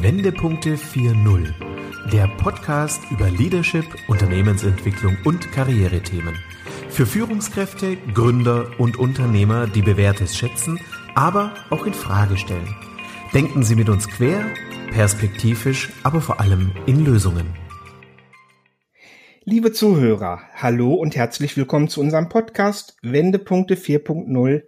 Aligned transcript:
Wendepunkte 0.00 0.76
4.0, 0.76 1.52
der 2.10 2.26
Podcast 2.38 3.02
über 3.10 3.28
Leadership, 3.28 3.84
Unternehmensentwicklung 4.08 5.18
und 5.24 5.52
Karrierethemen. 5.52 6.34
Für 6.88 7.04
Führungskräfte, 7.04 7.98
Gründer 8.14 8.70
und 8.78 8.98
Unternehmer, 8.98 9.66
die 9.66 9.82
Bewährtes 9.82 10.34
schätzen, 10.34 10.80
aber 11.14 11.52
auch 11.68 11.84
in 11.84 11.92
Frage 11.92 12.38
stellen. 12.38 12.74
Denken 13.34 13.64
Sie 13.64 13.76
mit 13.76 13.90
uns 13.90 14.08
quer, 14.08 14.46
perspektivisch, 14.92 15.90
aber 16.02 16.22
vor 16.22 16.40
allem 16.40 16.72
in 16.86 17.04
Lösungen. 17.04 17.48
Liebe 19.44 19.72
Zuhörer, 19.72 20.40
hallo 20.54 20.94
und 20.94 21.16
herzlich 21.16 21.58
willkommen 21.58 21.88
zu 21.88 22.00
unserem 22.00 22.30
Podcast 22.30 22.96
Wendepunkte 23.02 23.74
4.0 23.74 24.62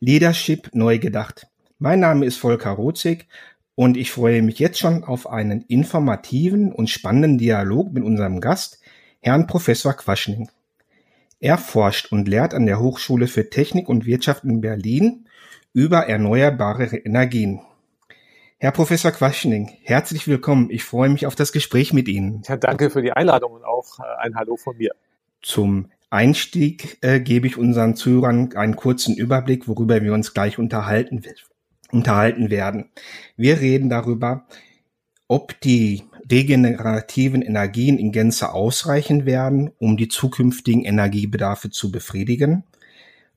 Leadership 0.00 0.70
neu 0.72 0.98
gedacht. 0.98 1.46
Mein 1.78 1.98
Name 1.98 2.24
ist 2.26 2.36
Volker 2.36 2.70
Rozig 2.70 3.26
und 3.74 3.96
ich 3.96 4.10
freue 4.10 4.42
mich 4.42 4.58
jetzt 4.58 4.78
schon 4.78 5.04
auf 5.04 5.28
einen 5.28 5.62
informativen 5.62 6.72
und 6.72 6.90
spannenden 6.90 7.38
Dialog 7.38 7.92
mit 7.92 8.04
unserem 8.04 8.40
Gast, 8.40 8.80
Herrn 9.20 9.46
Professor 9.46 9.94
Quaschning. 9.94 10.50
Er 11.40 11.58
forscht 11.58 12.12
und 12.12 12.28
lehrt 12.28 12.54
an 12.54 12.66
der 12.66 12.80
Hochschule 12.80 13.26
für 13.26 13.50
Technik 13.50 13.88
und 13.88 14.06
Wirtschaft 14.06 14.44
in 14.44 14.60
Berlin 14.60 15.26
über 15.72 16.06
erneuerbare 16.06 16.96
Energien. 16.96 17.60
Herr 18.58 18.70
Professor 18.70 19.10
Quaschning, 19.10 19.72
herzlich 19.82 20.28
willkommen. 20.28 20.68
Ich 20.70 20.84
freue 20.84 21.08
mich 21.08 21.26
auf 21.26 21.34
das 21.34 21.50
Gespräch 21.50 21.92
mit 21.92 22.06
Ihnen. 22.06 22.42
Ja, 22.46 22.56
danke 22.56 22.90
für 22.90 23.02
die 23.02 23.12
Einladung 23.12 23.54
und 23.54 23.64
auch 23.64 23.98
äh, 23.98 24.02
ein 24.20 24.36
Hallo 24.36 24.56
von 24.56 24.76
mir. 24.76 24.94
Zum 25.40 25.90
Einstieg 26.10 26.98
äh, 27.00 27.18
gebe 27.18 27.48
ich 27.48 27.56
unseren 27.56 27.96
Zuhörern 27.96 28.54
einen 28.54 28.76
kurzen 28.76 29.16
Überblick, 29.16 29.66
worüber 29.66 30.00
wir 30.02 30.12
uns 30.12 30.34
gleich 30.34 30.58
unterhalten 30.58 31.24
unterhalten 31.92 32.50
werden. 32.50 32.90
Wir 33.36 33.60
reden 33.60 33.88
darüber, 33.88 34.46
ob 35.28 35.60
die 35.60 36.02
regenerativen 36.30 37.42
Energien 37.42 37.98
in 37.98 38.10
Gänze 38.12 38.52
ausreichen 38.52 39.26
werden, 39.26 39.70
um 39.78 39.96
die 39.96 40.08
zukünftigen 40.08 40.84
Energiebedarfe 40.84 41.70
zu 41.70 41.92
befriedigen 41.92 42.64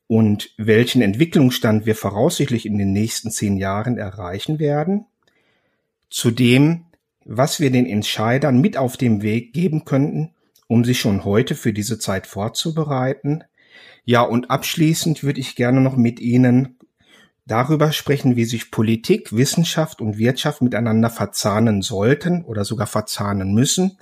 und 0.07 0.53
welchen 0.57 1.01
Entwicklungsstand 1.01 1.85
wir 1.85 1.95
voraussichtlich 1.95 2.65
in 2.65 2.77
den 2.77 2.93
nächsten 2.93 3.31
zehn 3.31 3.57
Jahren 3.57 3.97
erreichen 3.97 4.59
werden. 4.59 5.05
Zudem, 6.09 6.85
was 7.25 7.59
wir 7.59 7.71
den 7.71 7.85
Entscheidern 7.85 8.61
mit 8.61 8.77
auf 8.77 8.97
dem 8.97 9.21
Weg 9.21 9.53
geben 9.53 9.83
könnten, 9.83 10.31
um 10.67 10.85
sich 10.85 10.99
schon 10.99 11.25
heute 11.25 11.55
für 11.55 11.73
diese 11.73 11.99
Zeit 11.99 12.27
vorzubereiten. 12.27 13.43
Ja, 14.03 14.21
und 14.21 14.51
abschließend 14.51 15.23
würde 15.23 15.39
ich 15.39 15.55
gerne 15.55 15.81
noch 15.81 15.97
mit 15.97 16.19
Ihnen 16.19 16.74
darüber 17.45 17.91
sprechen, 17.91 18.35
wie 18.35 18.45
sich 18.45 18.71
Politik, 18.71 19.35
Wissenschaft 19.35 20.01
und 20.01 20.17
Wirtschaft 20.17 20.61
miteinander 20.61 21.09
verzahnen 21.09 21.81
sollten 21.81 22.43
oder 22.43 22.65
sogar 22.65 22.87
verzahnen 22.87 23.53
müssen, 23.53 23.97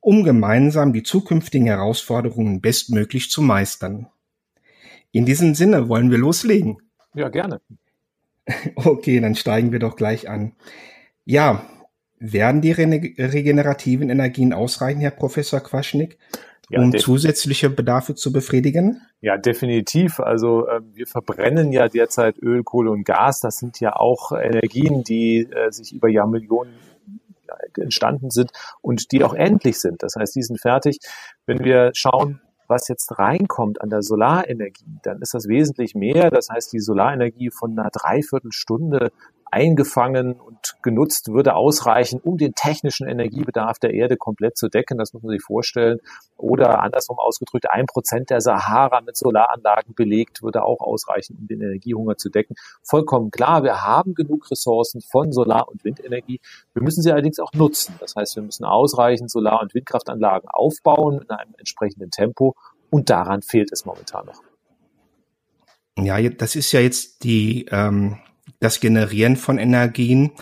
um 0.00 0.24
gemeinsam 0.24 0.92
die 0.92 1.02
zukünftigen 1.02 1.66
Herausforderungen 1.66 2.60
bestmöglich 2.60 3.30
zu 3.30 3.42
meistern. 3.42 4.08
In 5.10 5.24
diesem 5.24 5.54
Sinne 5.54 5.88
wollen 5.88 6.10
wir 6.10 6.18
loslegen. 6.18 6.78
Ja, 7.14 7.28
gerne. 7.28 7.60
Okay, 8.76 9.18
dann 9.18 9.34
steigen 9.34 9.72
wir 9.72 9.80
doch 9.80 9.96
gleich 9.96 10.28
an. 10.28 10.52
Ja, 11.24 11.66
werden 12.20 12.60
die 12.60 12.70
regenerativen 12.70 14.08
Energien 14.08 14.52
ausreichen, 14.52 15.00
Herr 15.00 15.10
Professor 15.10 15.60
Quaschnik? 15.60 16.16
Ja, 16.70 16.80
um 16.80 16.96
zusätzliche 16.96 17.70
Bedarfe 17.70 18.14
zu 18.14 18.32
befriedigen? 18.32 19.02
Ja, 19.20 19.36
definitiv. 19.36 20.20
Also 20.20 20.66
äh, 20.66 20.80
wir 20.92 21.06
verbrennen 21.06 21.72
ja 21.72 21.88
derzeit 21.88 22.38
Öl, 22.42 22.64
Kohle 22.64 22.90
und 22.90 23.04
Gas. 23.04 23.40
Das 23.40 23.58
sind 23.58 23.80
ja 23.80 23.94
auch 23.94 24.32
Energien, 24.32 25.04
die 25.04 25.48
äh, 25.50 25.70
sich 25.70 25.92
über 25.92 26.08
Jahrmillionen 26.08 26.74
entstanden 27.78 28.30
sind 28.30 28.50
und 28.80 29.12
die 29.12 29.22
auch 29.24 29.34
endlich 29.34 29.78
sind. 29.78 30.02
Das 30.02 30.16
heißt, 30.16 30.34
die 30.34 30.42
sind 30.42 30.60
fertig. 30.60 30.98
Wenn 31.46 31.64
wir 31.64 31.90
schauen, 31.94 32.40
was 32.68 32.88
jetzt 32.88 33.18
reinkommt 33.18 33.80
an 33.80 33.90
der 33.90 34.02
Solarenergie, 34.02 34.98
dann 35.02 35.20
ist 35.22 35.34
das 35.34 35.46
wesentlich 35.46 35.94
mehr. 35.94 36.30
Das 36.30 36.48
heißt, 36.50 36.72
die 36.72 36.80
Solarenergie 36.80 37.50
von 37.50 37.78
einer 37.78 37.90
Dreiviertelstunde 37.90 39.12
eingefangen 39.50 40.40
und 40.40 40.76
genutzt 40.82 41.28
würde 41.28 41.54
ausreichen, 41.54 42.20
um 42.22 42.36
den 42.36 42.54
technischen 42.54 43.08
Energiebedarf 43.08 43.78
der 43.78 43.94
Erde 43.94 44.16
komplett 44.16 44.56
zu 44.56 44.68
decken. 44.68 44.98
Das 44.98 45.12
muss 45.12 45.22
man 45.22 45.30
sich 45.30 45.42
vorstellen. 45.42 45.98
Oder 46.36 46.80
andersrum 46.82 47.18
ausgedrückt, 47.18 47.70
ein 47.70 47.86
Prozent 47.86 48.30
der 48.30 48.40
Sahara 48.40 49.00
mit 49.00 49.16
Solaranlagen 49.16 49.94
belegt 49.94 50.42
würde 50.42 50.64
auch 50.64 50.80
ausreichen, 50.80 51.36
um 51.40 51.46
den 51.46 51.60
Energiehunger 51.60 52.16
zu 52.16 52.28
decken. 52.28 52.56
Vollkommen 52.82 53.30
klar, 53.30 53.62
wir 53.62 53.82
haben 53.82 54.14
genug 54.14 54.50
Ressourcen 54.50 55.00
von 55.00 55.32
Solar- 55.32 55.68
und 55.68 55.84
Windenergie. 55.84 56.40
Wir 56.74 56.82
müssen 56.82 57.02
sie 57.02 57.12
allerdings 57.12 57.38
auch 57.38 57.52
nutzen. 57.52 57.94
Das 58.00 58.16
heißt, 58.16 58.36
wir 58.36 58.42
müssen 58.42 58.64
ausreichend 58.64 59.30
Solar- 59.30 59.62
und 59.62 59.74
Windkraftanlagen 59.74 60.48
aufbauen 60.50 61.22
in 61.22 61.30
einem 61.30 61.54
entsprechenden 61.58 62.10
Tempo. 62.10 62.54
Und 62.90 63.10
daran 63.10 63.42
fehlt 63.42 63.72
es 63.72 63.84
momentan 63.84 64.26
noch. 64.26 64.42
Ja, 65.98 66.20
das 66.28 66.56
ist 66.56 66.72
ja 66.72 66.80
jetzt 66.80 67.24
die 67.24 67.66
ähm, 67.70 68.18
das 68.60 68.80
Generieren 68.80 69.36
von 69.36 69.58
Energien, 69.58 70.32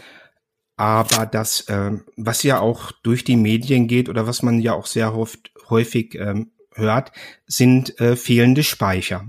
aber 0.77 1.27
das, 1.27 1.63
äh, 1.69 1.93
was 2.17 2.43
ja 2.43 2.61
auch 2.61 2.93
durch 3.03 3.25
die 3.25 3.37
Medien 3.37 3.87
geht 3.87 4.09
oder 4.09 4.27
was 4.27 4.43
man 4.43 4.61
ja 4.61 4.75
auch 4.75 4.87
sehr 4.87 5.15
oft, 5.15 5.53
häufig 5.69 6.15
ähm, 6.17 6.53
hört, 6.75 7.13
sind 7.47 8.01
äh, 8.01 8.17
fehlende 8.17 8.63
Speicher. 8.63 9.27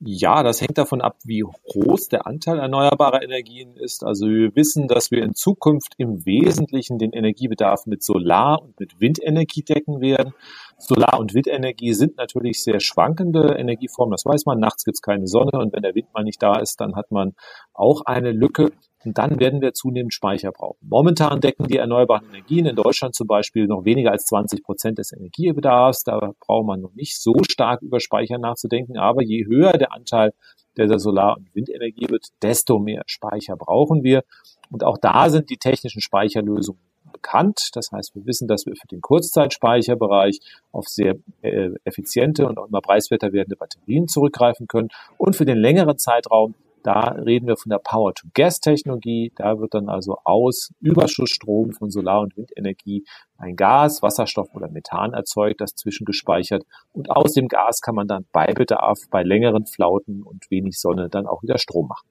Ja, 0.00 0.42
das 0.42 0.60
hängt 0.60 0.76
davon 0.76 1.00
ab, 1.00 1.16
wie 1.24 1.42
groß 1.42 2.08
der 2.08 2.26
Anteil 2.26 2.58
erneuerbarer 2.58 3.22
Energien 3.22 3.76
ist. 3.76 4.04
Also 4.04 4.26
wir 4.26 4.54
wissen, 4.54 4.88
dass 4.88 5.10
wir 5.10 5.22
in 5.22 5.34
Zukunft 5.34 5.94
im 5.96 6.26
Wesentlichen 6.26 6.98
den 6.98 7.12
Energiebedarf 7.12 7.86
mit 7.86 8.02
Solar- 8.02 8.60
und 8.60 8.78
mit 8.78 9.00
Windenergie 9.00 9.62
decken 9.62 10.02
werden. 10.02 10.34
Solar- 10.76 11.18
und 11.18 11.32
Windenergie 11.32 11.94
sind 11.94 12.18
natürlich 12.18 12.62
sehr 12.62 12.80
schwankende 12.80 13.56
Energieformen, 13.56 14.12
das 14.12 14.26
weiß 14.26 14.44
man. 14.44 14.60
Nachts 14.60 14.84
gibt 14.84 14.96
es 14.96 15.02
keine 15.02 15.26
Sonne 15.26 15.52
und 15.52 15.72
wenn 15.72 15.82
der 15.82 15.94
Wind 15.94 16.12
mal 16.12 16.24
nicht 16.24 16.42
da 16.42 16.58
ist, 16.58 16.78
dann 16.82 16.94
hat 16.94 17.10
man 17.10 17.34
auch 17.72 18.02
eine 18.04 18.32
Lücke. 18.32 18.72
Und 19.06 19.18
dann 19.18 19.38
werden 19.38 19.60
wir 19.60 19.72
zunehmend 19.72 20.12
Speicher 20.12 20.50
brauchen. 20.50 20.86
Momentan 20.88 21.40
decken 21.40 21.68
die 21.68 21.76
erneuerbaren 21.76 22.26
Energien 22.28 22.66
in 22.66 22.74
Deutschland 22.74 23.14
zum 23.14 23.28
Beispiel 23.28 23.68
noch 23.68 23.84
weniger 23.84 24.10
als 24.10 24.26
20 24.26 24.64
Prozent 24.64 24.98
des 24.98 25.12
Energiebedarfs. 25.12 26.02
Da 26.02 26.32
braucht 26.40 26.66
man 26.66 26.80
noch 26.80 26.94
nicht 26.94 27.20
so 27.20 27.36
stark 27.48 27.82
über 27.82 28.00
Speicher 28.00 28.38
nachzudenken. 28.38 28.98
Aber 28.98 29.22
je 29.22 29.46
höher 29.46 29.74
der 29.74 29.92
Anteil 29.92 30.32
der 30.76 30.98
Solar- 30.98 31.36
und 31.36 31.54
Windenergie 31.54 32.08
wird, 32.10 32.26
desto 32.42 32.80
mehr 32.80 33.02
Speicher 33.06 33.56
brauchen 33.56 34.02
wir. 34.02 34.24
Und 34.70 34.82
auch 34.82 34.98
da 34.98 35.30
sind 35.30 35.50
die 35.50 35.56
technischen 35.56 36.00
Speicherlösungen 36.00 36.80
bekannt. 37.12 37.70
Das 37.74 37.92
heißt, 37.92 38.14
wir 38.16 38.26
wissen, 38.26 38.48
dass 38.48 38.66
wir 38.66 38.74
für 38.74 38.88
den 38.88 39.00
Kurzzeitspeicherbereich 39.00 40.40
auf 40.72 40.88
sehr 40.88 41.14
äh, 41.42 41.70
effiziente 41.84 42.46
und 42.46 42.58
auch 42.58 42.66
immer 42.66 42.80
preiswerter 42.80 43.32
werdende 43.32 43.56
Batterien 43.56 44.08
zurückgreifen 44.08 44.66
können. 44.66 44.88
Und 45.16 45.36
für 45.36 45.44
den 45.44 45.58
längeren 45.58 45.96
Zeitraum 45.96 46.54
da 46.86 47.00
reden 47.00 47.48
wir 47.48 47.56
von 47.56 47.70
der 47.70 47.78
Power-to-Gas-Technologie. 47.78 49.32
Da 49.34 49.58
wird 49.58 49.74
dann 49.74 49.88
also 49.88 50.18
aus 50.22 50.72
Überschussstrom 50.80 51.72
von 51.72 51.90
Solar- 51.90 52.20
und 52.20 52.36
Windenergie 52.36 53.04
ein 53.38 53.56
Gas, 53.56 54.02
Wasserstoff 54.02 54.54
oder 54.54 54.68
Methan 54.68 55.12
erzeugt, 55.12 55.60
das 55.60 55.74
zwischengespeichert. 55.74 56.64
Und 56.92 57.10
aus 57.10 57.32
dem 57.32 57.48
Gas 57.48 57.80
kann 57.80 57.96
man 57.96 58.06
dann 58.06 58.24
bei 58.32 58.46
Bedarf, 58.54 59.00
bei 59.10 59.24
längeren 59.24 59.66
Flauten 59.66 60.22
und 60.22 60.48
wenig 60.48 60.78
Sonne 60.78 61.08
dann 61.08 61.26
auch 61.26 61.42
wieder 61.42 61.58
Strom 61.58 61.88
machen. 61.88 62.08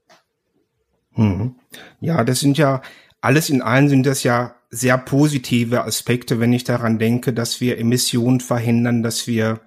Hm. 1.14 1.56
Ja, 2.02 2.26
das 2.26 2.42
sind 2.42 2.58
ja 2.58 2.82
alles 3.22 3.50
in 3.50 3.62
allem 3.62 3.88
sind 3.88 4.06
das 4.06 4.24
ja 4.24 4.56
sehr 4.70 4.98
positive 4.98 5.86
Aspekte, 5.86 6.42
wenn 6.42 6.52
ich 6.52 6.66
daran 6.66 7.00
denke, 7.00 7.32
dass 7.32 7.62
wir 7.62 7.80
Emissionen 7.80 8.42
verhindern, 8.42 9.04
dass 9.04 9.26
wir 9.26 9.62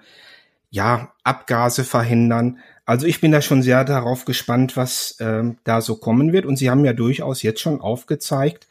ja 0.68 1.14
Abgase 1.24 1.84
verhindern. 1.84 2.58
Also 2.88 3.06
ich 3.06 3.20
bin 3.20 3.32
da 3.32 3.42
schon 3.42 3.60
sehr 3.60 3.84
darauf 3.84 4.24
gespannt, 4.24 4.74
was 4.74 5.18
ähm, 5.20 5.58
da 5.62 5.82
so 5.82 5.96
kommen 5.96 6.32
wird. 6.32 6.46
Und 6.46 6.56
Sie 6.56 6.70
haben 6.70 6.86
ja 6.86 6.94
durchaus 6.94 7.42
jetzt 7.42 7.60
schon 7.60 7.82
aufgezeigt, 7.82 8.66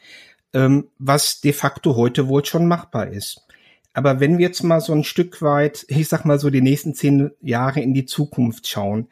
ähm, 0.53 0.87
was 0.97 1.39
de 1.39 1.53
facto 1.53 1.95
heute 1.95 2.27
wohl 2.27 2.43
schon 2.43 2.67
machbar 2.67 3.09
ist. 3.09 3.45
Aber 3.93 4.19
wenn 4.19 4.39
wir 4.39 4.47
jetzt 4.47 4.63
mal 4.63 4.81
so 4.81 4.91
ein 4.91 5.03
Stück 5.03 5.43
weit, 5.43 5.85
ich 5.87 6.07
sag 6.07 6.25
mal 6.25 6.39
so 6.39 6.49
die 6.49 6.63
nächsten 6.63 6.95
zehn 6.95 7.29
Jahre 7.41 7.81
in 7.81 7.93
die 7.93 8.05
Zukunft 8.05 8.67
schauen, 8.67 9.07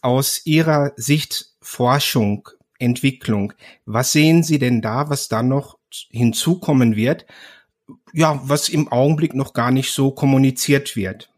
aus 0.00 0.44
Ihrer 0.46 0.94
Sicht 0.96 1.52
Forschung, 1.62 2.48
Entwicklung, 2.80 3.52
was 3.86 4.10
sehen 4.10 4.42
Sie 4.42 4.58
denn 4.58 4.82
da, 4.82 5.08
was 5.10 5.28
da 5.28 5.44
noch 5.44 5.78
hinzukommen 6.10 6.96
wird? 6.96 7.24
Ja, 8.12 8.40
was 8.42 8.68
im 8.68 8.90
Augenblick 8.90 9.32
noch 9.32 9.52
gar 9.52 9.70
nicht 9.70 9.92
so 9.92 10.10
kommuniziert 10.10 10.96
wird. 10.96 11.30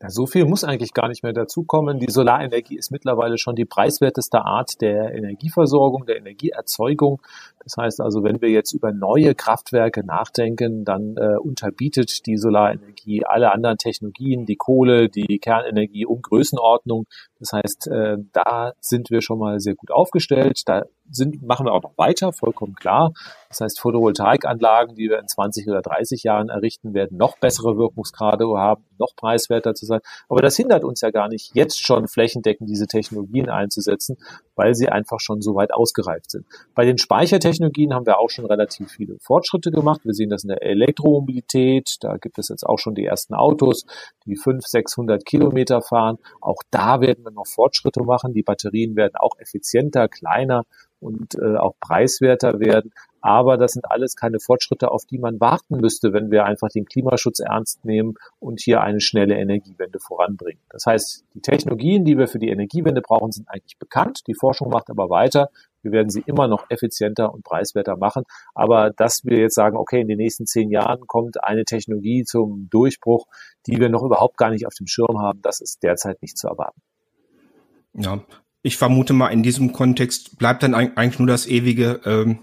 Ja, 0.00 0.10
so 0.10 0.26
viel 0.26 0.44
muss 0.44 0.62
eigentlich 0.62 0.94
gar 0.94 1.08
nicht 1.08 1.24
mehr 1.24 1.32
dazukommen. 1.32 1.98
Die 1.98 2.10
Solarenergie 2.10 2.76
ist 2.76 2.92
mittlerweile 2.92 3.36
schon 3.36 3.56
die 3.56 3.64
preiswerteste 3.64 4.44
Art 4.44 4.80
der 4.80 5.12
Energieversorgung, 5.12 6.06
der 6.06 6.18
Energieerzeugung. 6.18 7.20
Das 7.64 7.76
heißt 7.76 8.00
also, 8.00 8.22
wenn 8.22 8.40
wir 8.40 8.48
jetzt 8.48 8.72
über 8.72 8.92
neue 8.92 9.34
Kraftwerke 9.34 10.06
nachdenken, 10.06 10.84
dann 10.84 11.16
äh, 11.16 11.36
unterbietet 11.36 12.26
die 12.26 12.36
Solarenergie 12.36 13.24
alle 13.24 13.50
anderen 13.50 13.76
Technologien, 13.76 14.46
die 14.46 14.54
Kohle, 14.54 15.08
die 15.08 15.40
Kernenergie 15.40 16.06
um 16.06 16.22
Größenordnung. 16.22 17.06
Das 17.40 17.52
heißt, 17.52 17.88
äh, 17.88 18.18
da 18.32 18.74
sind 18.80 19.10
wir 19.10 19.20
schon 19.20 19.40
mal 19.40 19.58
sehr 19.58 19.74
gut 19.74 19.90
aufgestellt. 19.90 20.62
Da 20.66 20.84
sind, 21.10 21.42
machen 21.42 21.66
wir 21.66 21.72
auch 21.72 21.82
noch 21.82 21.96
weiter, 21.96 22.32
vollkommen 22.32 22.74
klar. 22.74 23.12
Das 23.48 23.60
heißt, 23.60 23.80
Photovoltaikanlagen, 23.80 24.94
die 24.94 25.08
wir 25.08 25.18
in 25.18 25.26
20 25.26 25.66
oder 25.68 25.80
30 25.80 26.22
Jahren 26.22 26.48
errichten, 26.50 26.92
werden 26.92 27.16
noch 27.16 27.38
bessere 27.38 27.78
Wirkungsgrade 27.78 28.44
haben, 28.56 28.84
noch 28.98 29.16
preiswerter 29.16 29.74
zu 29.74 29.86
sein. 29.86 30.00
Aber 30.28 30.42
das 30.42 30.56
hindert 30.56 30.84
uns 30.84 31.00
ja 31.00 31.10
gar 31.10 31.28
nicht, 31.28 31.54
jetzt 31.54 31.84
schon 31.84 32.08
flächendeckend 32.08 32.68
diese 32.68 32.86
Technologien 32.86 33.48
einzusetzen, 33.48 34.16
weil 34.54 34.74
sie 34.74 34.88
einfach 34.88 35.20
schon 35.20 35.40
so 35.40 35.54
weit 35.54 35.72
ausgereift 35.72 36.30
sind. 36.30 36.44
Bei 36.74 36.84
den 36.84 36.98
Speichertechnologien 36.98 37.94
haben 37.94 38.06
wir 38.06 38.18
auch 38.18 38.28
schon 38.28 38.44
relativ 38.44 38.90
viele 38.90 39.16
Fortschritte 39.20 39.70
gemacht. 39.70 40.00
Wir 40.04 40.14
sehen 40.14 40.30
das 40.30 40.42
in 40.42 40.48
der 40.48 40.62
Elektromobilität. 40.62 41.96
Da 42.00 42.16
gibt 42.16 42.38
es 42.38 42.48
jetzt 42.48 42.64
auch 42.64 42.78
schon 42.78 42.94
die 42.94 43.04
ersten 43.04 43.34
Autos, 43.34 43.86
die 44.26 44.36
500, 44.36 44.68
600 44.68 45.24
Kilometer 45.24 45.80
fahren. 45.80 46.18
Auch 46.40 46.62
da 46.70 47.00
werden 47.00 47.24
wir 47.24 47.30
noch 47.30 47.46
Fortschritte 47.46 48.02
machen. 48.02 48.34
Die 48.34 48.42
Batterien 48.42 48.96
werden 48.96 49.14
auch 49.16 49.38
effizienter, 49.38 50.08
kleiner 50.08 50.64
und 51.00 51.34
äh, 51.36 51.56
auch 51.56 51.74
preiswerter 51.80 52.60
werden. 52.60 52.92
Aber 53.20 53.56
das 53.56 53.72
sind 53.72 53.90
alles 53.90 54.14
keine 54.14 54.38
Fortschritte, 54.38 54.90
auf 54.90 55.04
die 55.04 55.18
man 55.18 55.40
warten 55.40 55.78
müsste, 55.78 56.12
wenn 56.12 56.30
wir 56.30 56.44
einfach 56.44 56.68
den 56.68 56.84
Klimaschutz 56.84 57.40
ernst 57.40 57.84
nehmen 57.84 58.14
und 58.38 58.60
hier 58.60 58.80
eine 58.80 59.00
schnelle 59.00 59.36
Energiewende 59.36 59.98
voranbringen. 59.98 60.62
Das 60.70 60.86
heißt, 60.86 61.24
die 61.34 61.40
Technologien, 61.40 62.04
die 62.04 62.16
wir 62.16 62.28
für 62.28 62.38
die 62.38 62.48
Energiewende 62.48 63.00
brauchen, 63.00 63.32
sind 63.32 63.48
eigentlich 63.48 63.76
bekannt. 63.78 64.20
Die 64.28 64.34
Forschung 64.34 64.70
macht 64.70 64.88
aber 64.88 65.10
weiter. 65.10 65.48
Wir 65.82 65.92
werden 65.92 66.10
sie 66.10 66.22
immer 66.26 66.48
noch 66.48 66.70
effizienter 66.70 67.32
und 67.32 67.44
preiswerter 67.44 67.96
machen. 67.96 68.24
Aber 68.54 68.90
dass 68.90 69.24
wir 69.24 69.38
jetzt 69.38 69.54
sagen, 69.54 69.76
okay, 69.76 70.00
in 70.00 70.08
den 70.08 70.18
nächsten 70.18 70.46
zehn 70.46 70.70
Jahren 70.70 71.06
kommt 71.06 71.42
eine 71.42 71.64
Technologie 71.64 72.24
zum 72.24 72.68
Durchbruch, 72.70 73.26
die 73.66 73.78
wir 73.78 73.88
noch 73.88 74.02
überhaupt 74.02 74.36
gar 74.36 74.50
nicht 74.50 74.66
auf 74.66 74.74
dem 74.74 74.86
Schirm 74.86 75.20
haben, 75.20 75.42
das 75.42 75.60
ist 75.60 75.82
derzeit 75.82 76.22
nicht 76.22 76.38
zu 76.38 76.48
erwarten. 76.48 76.80
Ja, 77.94 78.20
ich 78.68 78.76
vermute 78.76 79.14
mal, 79.14 79.28
in 79.28 79.42
diesem 79.42 79.72
Kontext 79.72 80.38
bleibt 80.38 80.62
dann 80.62 80.74
eigentlich 80.74 81.18
nur 81.18 81.26
das 81.26 81.46
ewige 81.46 82.00
ähm, 82.04 82.40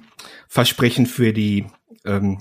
Versprechen 0.48 1.06
für 1.06 1.34
die 1.34 1.66
ähm, 2.04 2.40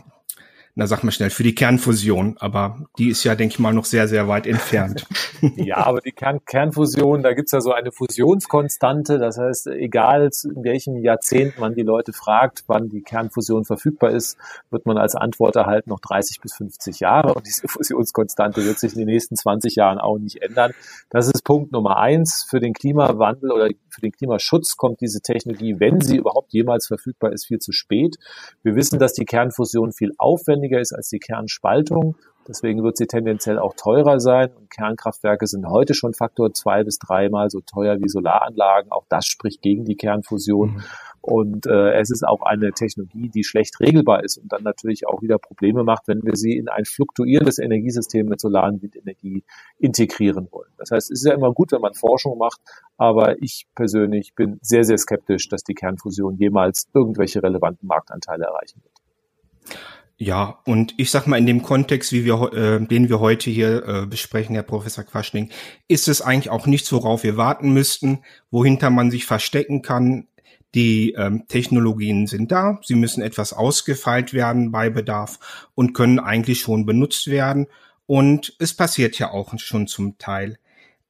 na 0.77 0.87
sag 0.89 1.05
mal 1.05 1.13
schnell, 1.13 1.31
für 1.31 1.45
die 1.45 1.55
Kernfusion, 1.55 2.37
aber 2.41 2.87
die 2.99 3.09
ist 3.09 3.23
ja, 3.23 3.37
denke 3.37 3.55
ich 3.55 3.59
mal, 3.61 3.73
noch 3.73 3.85
sehr, 3.85 4.09
sehr 4.09 4.27
weit 4.27 4.47
entfernt. 4.47 5.07
ja, 5.57 5.77
aber 5.77 6.01
die 6.01 6.11
Kern 6.11 6.45
Kernfusion, 6.45 7.23
da 7.23 7.33
gibt's 7.33 7.53
ja 7.53 7.61
so 7.61 7.73
eine 7.73 7.93
Fusionskonstante, 7.93 9.19
das 9.19 9.39
heißt, 9.39 9.69
egal 9.69 10.31
in 10.45 10.65
welchem 10.65 10.97
Jahrzehnt 10.97 11.59
man 11.59 11.75
die 11.75 11.83
Leute 11.83 12.13
fragt, 12.13 12.65
wann 12.67 12.89
die 12.89 13.03
Kernfusion 13.03 13.65
verfügbar 13.65 14.11
ist, 14.11 14.37
wird 14.71 14.85
man 14.85 14.99
als 14.99 15.15
Antwort 15.15 15.55
erhalten 15.55 15.91
noch 15.91 16.01
30 16.01 16.41
bis 16.41 16.55
50 16.55 17.01
Jahre 17.01 17.35
und 17.35 17.47
diese 17.47 17.69
Fusionskonstante 17.69 18.65
wird 18.65 18.79
sich 18.79 18.95
in 18.95 18.99
den 18.99 19.09
nächsten 19.09 19.37
20 19.37 19.77
Jahren 19.77 19.99
auch 19.99 20.19
nicht 20.19 20.43
ändern. 20.43 20.73
Das 21.09 21.29
ist 21.29 21.45
Punkt 21.45 21.71
Nummer 21.71 21.99
eins. 21.99 22.45
Für 22.49 22.59
den 22.59 22.73
Klimawandel 22.73 23.53
oder 23.53 23.69
für 23.95 24.01
den 24.01 24.13
Klimaschutz 24.13 24.77
kommt 24.77 25.01
diese 25.01 25.21
Technologie, 25.21 25.77
wenn 25.79 26.01
sie 26.01 26.17
überhaupt 26.17 26.53
jemals 26.53 26.87
verfügbar 26.87 27.33
ist, 27.33 27.47
viel 27.47 27.59
zu 27.59 27.73
spät. 27.73 28.17
Wir 28.63 28.75
wissen, 28.75 28.99
dass 28.99 29.15
die 29.15 29.25
Kernfusion 29.25 29.93
viel 29.93 30.13
aufwendiger 30.19 30.81
ist 30.81 30.93
als 30.93 31.09
die 31.09 31.19
Kernspaltung. 31.21 32.17
Deswegen 32.47 32.83
wird 32.83 32.99
sie 32.99 33.07
tendenziell 33.07 33.59
auch 33.59 33.75
teurer 33.75 34.21
sein. 34.21 34.51
Und 34.55 34.71
Kernkraftwerke 34.71 35.47
sind 35.47 35.67
heute 35.67 35.95
schon 35.95 36.13
Faktor 36.13 36.53
zwei 36.53 36.85
bis 36.85 36.99
dreimal 36.99 37.49
so 37.51 37.61
teuer 37.61 38.01
wie 38.01 38.09
Solaranlagen. 38.09 38.93
Auch 38.93 39.07
das 39.09 39.27
spricht 39.27 39.63
gegen 39.63 39.85
die 39.85 39.97
Kernfusion. 39.97 40.75
Mhm. 40.75 40.83
Und 41.25 41.65
äh, 41.65 41.93
es 41.99 42.11
ist 42.11 42.23
auch 42.23 42.43
eine 42.43 42.73
Technologie, 42.73 43.31
die 43.31 43.45
schlecht 43.45 43.81
regelbar 43.81 44.23
ist 44.25 44.37
und 44.37 44.53
dann 44.53 44.63
natürlich 44.63 45.07
auch 45.07 45.23
wieder 45.23 45.39
Probleme 45.39 45.83
macht, 45.83 46.07
wenn 46.07 46.23
wir 46.23 46.37
sie 46.37 46.55
in 46.55 46.69
ein 46.69 46.85
fluktuierendes 46.85 47.59
Energiesystem 47.59 48.27
mit 48.27 48.43
Solar- 48.43 48.71
Windenergie 48.71 49.43
integrieren 49.79 50.49
wollen. 50.51 50.71
Das 50.77 50.91
heißt, 50.91 51.11
es 51.11 51.21
ist 51.23 51.27
ja 51.27 51.33
immer 51.33 51.53
gut, 51.53 51.73
wenn 51.73 51.81
man 51.81 51.95
Forschung 51.95 52.37
macht, 52.37 52.61
aber 52.99 53.41
ich 53.43 53.67
persönlich 53.75 54.35
bin 54.35 54.59
sehr, 54.61 54.85
sehr 54.85 54.99
skeptisch, 54.99 55.49
dass 55.49 55.65
die 55.65 55.73
Kernfusion 55.73 56.37
jemals 56.37 56.89
irgendwelche 56.93 57.43
relevanten 57.43 57.89
Marktanteile 57.89 58.45
erreichen 58.45 58.83
wird. 58.83 59.81
Ja, 60.19 60.61
und 60.67 60.93
ich 60.99 61.11
sag 61.11 61.27
mal, 61.27 61.39
in 61.39 61.47
dem 61.47 61.63
Kontext, 61.63 62.13
wie 62.13 62.27
wir, 62.27 62.53
äh, 62.53 62.87
den 62.87 63.09
wir 63.09 63.21
heute 63.21 63.49
hier 63.49 63.89
äh, 63.89 64.07
besprechen, 64.07 64.55
Herr 64.55 64.63
Professor 64.63 65.05
Quaschning, 65.05 65.51
ist 65.89 66.07
es 66.07 66.21
eigentlich 66.21 66.51
auch 66.51 66.67
nichts, 66.67 66.93
worauf 66.93 67.25
wir 67.25 67.39
warten 67.39 67.73
müssten, 67.73 68.21
wohinter 68.51 68.91
man 68.91 69.11
sich 69.11 69.25
verstecken 69.25 69.81
kann. 69.81 70.29
Die 70.75 71.13
ähm, 71.13 71.47
Technologien 71.47 72.27
sind 72.27 72.51
da, 72.51 72.81
sie 72.83 72.97
müssen 72.97 73.23
etwas 73.23 73.53
ausgefeilt 73.53 74.33
werden 74.33 74.73
bei 74.73 74.91
Bedarf 74.91 75.69
und 75.75 75.95
können 75.95 76.19
eigentlich 76.19 76.61
schon 76.61 76.85
benutzt 76.85 77.29
werden. 77.29 77.67
Und 78.07 78.55
es 78.59 78.75
passiert 78.75 79.19
ja 79.19 79.31
auch 79.31 79.57
schon 79.59 79.87
zum 79.87 80.19
Teil. 80.19 80.59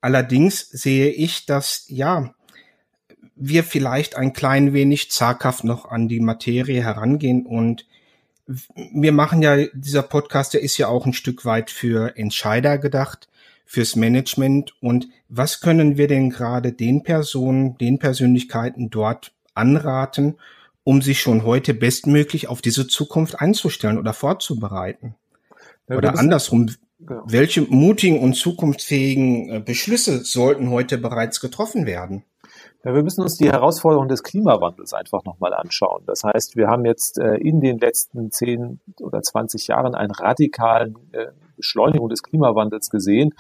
Allerdings 0.00 0.60
sehe 0.60 1.10
ich, 1.10 1.46
dass, 1.46 1.86
ja, 1.88 2.34
wir 3.36 3.64
vielleicht 3.64 4.16
ein 4.16 4.32
klein 4.32 4.72
wenig 4.74 5.10
zaghaft 5.10 5.64
noch 5.64 5.86
an 5.86 6.08
die 6.08 6.20
Materie 6.20 6.82
herangehen 6.82 7.46
und 7.46 7.86
wir 8.46 9.12
machen 9.12 9.42
ja, 9.42 9.56
dieser 9.72 10.02
Podcast, 10.02 10.54
der 10.54 10.62
ist 10.62 10.76
ja 10.76 10.88
auch 10.88 11.06
ein 11.06 11.14
Stück 11.14 11.44
weit 11.44 11.70
für 11.70 12.16
Entscheider 12.16 12.78
gedacht, 12.78 13.28
fürs 13.64 13.96
Management. 13.96 14.74
Und 14.80 15.08
was 15.28 15.60
können 15.60 15.96
wir 15.96 16.08
denn 16.08 16.30
gerade 16.30 16.72
den 16.72 17.02
Personen, 17.02 17.78
den 17.78 17.98
Persönlichkeiten 17.98 18.90
dort 18.90 19.33
anraten, 19.54 20.38
um 20.84 21.02
sich 21.02 21.20
schon 21.20 21.44
heute 21.44 21.74
bestmöglich 21.74 22.48
auf 22.48 22.60
diese 22.60 22.86
Zukunft 22.86 23.40
einzustellen 23.40 23.98
oder 23.98 24.12
vorzubereiten? 24.12 25.14
Ja, 25.88 25.96
oder 25.96 26.18
andersrum, 26.18 26.70
ja. 26.98 27.22
welche 27.26 27.62
mutigen 27.62 28.20
und 28.20 28.34
zukunftsfähigen 28.34 29.50
äh, 29.50 29.60
Beschlüsse 29.60 30.24
sollten 30.24 30.70
heute 30.70 30.98
bereits 30.98 31.40
getroffen 31.40 31.86
werden? 31.86 32.24
Ja, 32.84 32.94
wir 32.94 33.02
müssen 33.02 33.22
uns 33.22 33.36
die 33.36 33.50
Herausforderung 33.50 34.08
des 34.08 34.22
Klimawandels 34.22 34.92
einfach 34.92 35.24
nochmal 35.24 35.54
anschauen. 35.54 36.02
Das 36.06 36.22
heißt, 36.22 36.54
wir 36.56 36.68
haben 36.68 36.84
jetzt 36.84 37.18
äh, 37.18 37.36
in 37.36 37.62
den 37.62 37.78
letzten 37.78 38.30
zehn 38.30 38.80
oder 39.00 39.22
zwanzig 39.22 39.68
Jahren 39.68 39.94
einen 39.94 40.10
radikalen 40.10 40.96
äh, 41.12 41.28
Beschleunigung 41.56 42.10
des 42.10 42.22
Klimawandels 42.22 42.90
gesehen. 42.90 43.34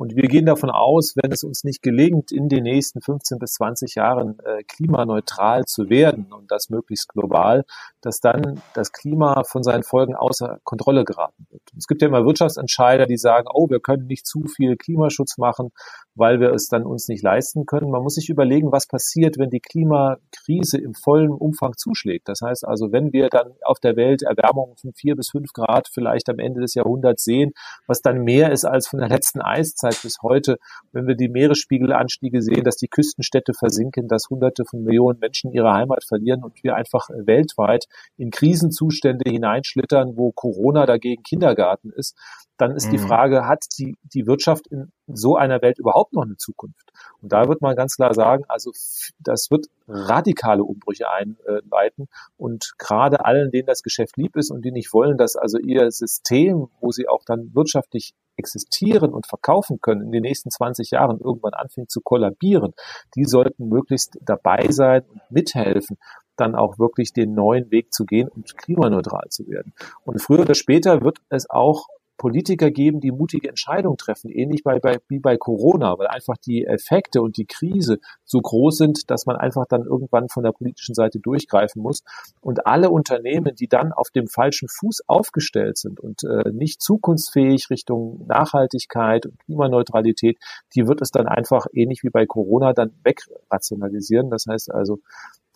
Und 0.00 0.16
wir 0.16 0.28
gehen 0.28 0.46
davon 0.46 0.70
aus, 0.70 1.12
wenn 1.22 1.30
es 1.30 1.44
uns 1.44 1.62
nicht 1.62 1.82
gelingt, 1.82 2.32
in 2.32 2.48
den 2.48 2.62
nächsten 2.62 3.02
15 3.02 3.38
bis 3.38 3.52
20 3.52 3.96
Jahren 3.96 4.38
äh, 4.38 4.62
klimaneutral 4.62 5.66
zu 5.66 5.90
werden 5.90 6.32
und 6.32 6.50
das 6.50 6.70
möglichst 6.70 7.10
global, 7.10 7.66
dass 8.00 8.18
dann 8.20 8.62
das 8.72 8.92
Klima 8.92 9.44
von 9.44 9.62
seinen 9.62 9.82
Folgen 9.82 10.16
außer 10.16 10.58
Kontrolle 10.64 11.04
geraten 11.04 11.46
wird. 11.50 11.60
Es 11.76 11.86
gibt 11.86 12.00
ja 12.00 12.08
immer 12.08 12.24
Wirtschaftsentscheider, 12.24 13.04
die 13.04 13.18
sagen, 13.18 13.46
oh, 13.52 13.68
wir 13.68 13.80
können 13.80 14.06
nicht 14.06 14.26
zu 14.26 14.44
viel 14.44 14.78
Klimaschutz 14.78 15.36
machen, 15.36 15.68
weil 16.14 16.40
wir 16.40 16.54
es 16.54 16.68
dann 16.68 16.84
uns 16.84 17.08
nicht 17.08 17.22
leisten 17.22 17.66
können. 17.66 17.90
Man 17.90 18.02
muss 18.02 18.14
sich 18.14 18.30
überlegen, 18.30 18.72
was 18.72 18.86
passiert, 18.86 19.36
wenn 19.36 19.50
die 19.50 19.60
Klimakrise 19.60 20.78
im 20.78 20.94
vollen 20.94 21.30
Umfang 21.30 21.76
zuschlägt. 21.76 22.26
Das 22.26 22.40
heißt 22.40 22.66
also, 22.66 22.90
wenn 22.90 23.12
wir 23.12 23.28
dann 23.28 23.52
auf 23.64 23.80
der 23.80 23.96
Welt 23.96 24.22
Erwärmung 24.22 24.76
von 24.80 24.94
vier 24.94 25.14
bis 25.14 25.28
fünf 25.28 25.52
Grad 25.52 25.88
vielleicht 25.92 26.30
am 26.30 26.38
Ende 26.38 26.62
des 26.62 26.72
Jahrhunderts 26.72 27.22
sehen, 27.22 27.52
was 27.86 28.00
dann 28.00 28.24
mehr 28.24 28.50
ist 28.50 28.64
als 28.64 28.88
von 28.88 29.00
der 29.00 29.10
letzten 29.10 29.42
Eiszeit, 29.42 29.89
Vergangenheit 29.90 30.02
bis 30.02 30.18
heute, 30.22 30.58
wenn 30.92 31.06
wir 31.06 31.14
die 31.14 31.28
Meeresspiegelanstiege 31.28 32.42
sehen, 32.42 32.64
dass 32.64 32.76
die 32.76 32.88
Küstenstädte 32.88 33.52
versinken, 33.54 34.08
dass 34.08 34.28
Hunderte 34.30 34.64
von 34.64 34.82
Millionen 34.82 35.18
Menschen 35.18 35.52
ihre 35.52 35.72
Heimat 35.72 36.04
verlieren 36.04 36.42
und 36.44 36.62
wir 36.62 36.74
einfach 36.76 37.08
weltweit 37.10 37.86
in 38.16 38.30
Krisenzustände 38.30 39.30
hineinschlittern, 39.30 40.16
wo 40.16 40.32
Corona 40.32 40.86
dagegen 40.86 41.22
Kindergarten 41.22 41.90
ist, 41.90 42.16
dann 42.56 42.76
ist 42.76 42.88
mhm. 42.88 42.90
die 42.92 42.98
Frage, 42.98 43.46
hat 43.46 43.64
die, 43.78 43.96
die 44.02 44.26
Wirtschaft 44.26 44.66
in 44.66 44.92
so 45.06 45.36
einer 45.36 45.62
Welt 45.62 45.78
überhaupt 45.78 46.12
noch 46.12 46.24
eine 46.24 46.36
Zukunft? 46.36 46.92
Und 47.22 47.32
da 47.32 47.48
wird 47.48 47.62
man 47.62 47.74
ganz 47.74 47.96
klar 47.96 48.14
sagen, 48.14 48.44
also 48.48 48.70
das 49.18 49.50
wird 49.50 49.66
radikale 49.88 50.62
Umbrüche 50.62 51.10
einleiten 51.10 52.08
und 52.36 52.72
gerade 52.78 53.24
allen, 53.24 53.50
denen 53.50 53.66
das 53.66 53.82
Geschäft 53.82 54.16
lieb 54.16 54.36
ist 54.36 54.50
und 54.50 54.62
die 54.64 54.72
nicht 54.72 54.92
wollen, 54.92 55.16
dass 55.16 55.36
also 55.36 55.58
ihr 55.58 55.90
System, 55.90 56.68
wo 56.80 56.90
sie 56.92 57.08
auch 57.08 57.24
dann 57.24 57.54
wirtschaftlich 57.54 58.12
existieren 58.40 59.12
und 59.12 59.26
verkaufen 59.26 59.80
können, 59.80 60.02
in 60.02 60.10
den 60.10 60.22
nächsten 60.22 60.50
20 60.50 60.90
Jahren 60.90 61.20
irgendwann 61.20 61.54
anfängt 61.54 61.90
zu 61.90 62.00
kollabieren, 62.00 62.74
die 63.14 63.24
sollten 63.24 63.68
möglichst 63.68 64.18
dabei 64.22 64.66
sein 64.70 65.02
und 65.02 65.20
mithelfen, 65.30 65.98
dann 66.36 66.54
auch 66.54 66.78
wirklich 66.78 67.12
den 67.12 67.34
neuen 67.34 67.70
Weg 67.70 67.92
zu 67.92 68.06
gehen 68.06 68.28
und 68.28 68.56
klimaneutral 68.56 69.28
zu 69.28 69.46
werden. 69.46 69.74
Und 70.04 70.20
früher 70.20 70.40
oder 70.40 70.54
später 70.54 71.02
wird 71.02 71.18
es 71.28 71.48
auch 71.48 71.86
Politiker 72.20 72.70
geben, 72.70 73.00
die 73.00 73.12
mutige 73.12 73.48
Entscheidungen 73.48 73.96
treffen, 73.96 74.28
ähnlich 74.28 74.62
bei, 74.62 74.78
bei, 74.78 74.98
wie 75.08 75.20
bei 75.20 75.38
Corona, 75.38 75.98
weil 75.98 76.06
einfach 76.06 76.36
die 76.36 76.66
Effekte 76.66 77.22
und 77.22 77.38
die 77.38 77.46
Krise 77.46 77.98
so 78.26 78.40
groß 78.40 78.76
sind, 78.76 79.10
dass 79.10 79.24
man 79.24 79.36
einfach 79.36 79.64
dann 79.66 79.84
irgendwann 79.84 80.28
von 80.28 80.42
der 80.44 80.52
politischen 80.52 80.94
Seite 80.94 81.18
durchgreifen 81.18 81.80
muss. 81.80 82.02
Und 82.42 82.66
alle 82.66 82.90
Unternehmen, 82.90 83.54
die 83.54 83.68
dann 83.68 83.94
auf 83.94 84.10
dem 84.10 84.28
falschen 84.28 84.68
Fuß 84.68 85.04
aufgestellt 85.06 85.78
sind 85.78 85.98
und 85.98 86.22
äh, 86.24 86.50
nicht 86.52 86.82
zukunftsfähig 86.82 87.70
Richtung 87.70 88.26
Nachhaltigkeit 88.26 89.24
und 89.24 89.38
Klimaneutralität, 89.46 90.36
die 90.74 90.86
wird 90.86 91.00
es 91.00 91.12
dann 91.12 91.26
einfach 91.26 91.68
ähnlich 91.72 92.02
wie 92.02 92.10
bei 92.10 92.26
Corona 92.26 92.74
dann 92.74 92.92
wegrationalisieren. 93.02 94.28
Das 94.28 94.44
heißt 94.46 94.70
also, 94.70 94.98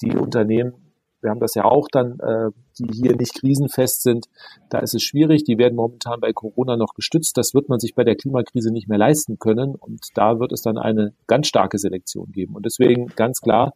die 0.00 0.16
Unternehmen 0.16 0.93
wir 1.24 1.30
haben 1.30 1.40
das 1.40 1.54
ja 1.54 1.64
auch 1.64 1.88
dann, 1.90 2.20
äh, 2.20 2.50
die 2.78 2.86
hier 2.92 3.16
nicht 3.16 3.34
krisenfest 3.34 4.02
sind. 4.02 4.26
Da 4.68 4.78
ist 4.78 4.94
es 4.94 5.02
schwierig. 5.02 5.44
Die 5.44 5.58
werden 5.58 5.74
momentan 5.74 6.20
bei 6.20 6.32
Corona 6.32 6.76
noch 6.76 6.94
gestützt. 6.94 7.36
Das 7.36 7.54
wird 7.54 7.68
man 7.68 7.80
sich 7.80 7.94
bei 7.94 8.04
der 8.04 8.14
Klimakrise 8.14 8.70
nicht 8.70 8.88
mehr 8.88 8.98
leisten 8.98 9.38
können. 9.38 9.74
Und 9.74 10.06
da 10.14 10.38
wird 10.38 10.52
es 10.52 10.62
dann 10.62 10.78
eine 10.78 11.14
ganz 11.26 11.48
starke 11.48 11.78
Selektion 11.78 12.30
geben. 12.30 12.54
Und 12.54 12.66
deswegen 12.66 13.06
ganz 13.16 13.40
klar, 13.40 13.72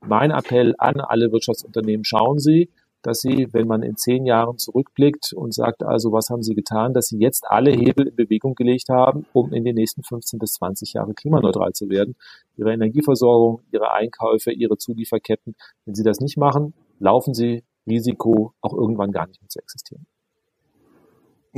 mein 0.00 0.30
Appell 0.30 0.74
an 0.78 1.00
alle 1.00 1.30
Wirtschaftsunternehmen, 1.32 2.04
schauen 2.04 2.38
Sie, 2.38 2.70
dass 3.06 3.20
Sie, 3.20 3.46
wenn 3.52 3.68
man 3.68 3.82
in 3.82 3.96
zehn 3.96 4.26
Jahren 4.26 4.58
zurückblickt 4.58 5.32
und 5.32 5.54
sagt, 5.54 5.84
also 5.84 6.12
was 6.12 6.28
haben 6.28 6.42
Sie 6.42 6.54
getan, 6.54 6.92
dass 6.92 7.06
Sie 7.06 7.18
jetzt 7.18 7.44
alle 7.46 7.70
Hebel 7.70 8.08
in 8.08 8.16
Bewegung 8.16 8.54
gelegt 8.54 8.88
haben, 8.88 9.26
um 9.32 9.52
in 9.52 9.64
den 9.64 9.76
nächsten 9.76 10.02
15 10.02 10.40
bis 10.40 10.54
20 10.54 10.94
Jahre 10.94 11.14
klimaneutral 11.14 11.72
zu 11.72 11.88
werden. 11.88 12.16
Ihre 12.56 12.72
Energieversorgung, 12.72 13.60
Ihre 13.70 13.92
Einkäufe, 13.92 14.50
Ihre 14.50 14.76
Zulieferketten. 14.76 15.54
Wenn 15.84 15.94
Sie 15.94 16.02
das 16.02 16.20
nicht 16.20 16.36
machen, 16.36 16.74
laufen 16.98 17.34
Sie 17.34 17.64
Risiko, 17.86 18.52
auch 18.60 18.74
irgendwann 18.74 19.12
gar 19.12 19.26
nicht 19.26 19.40
mehr 19.40 19.48
zu 19.48 19.60
existieren. 19.60 20.06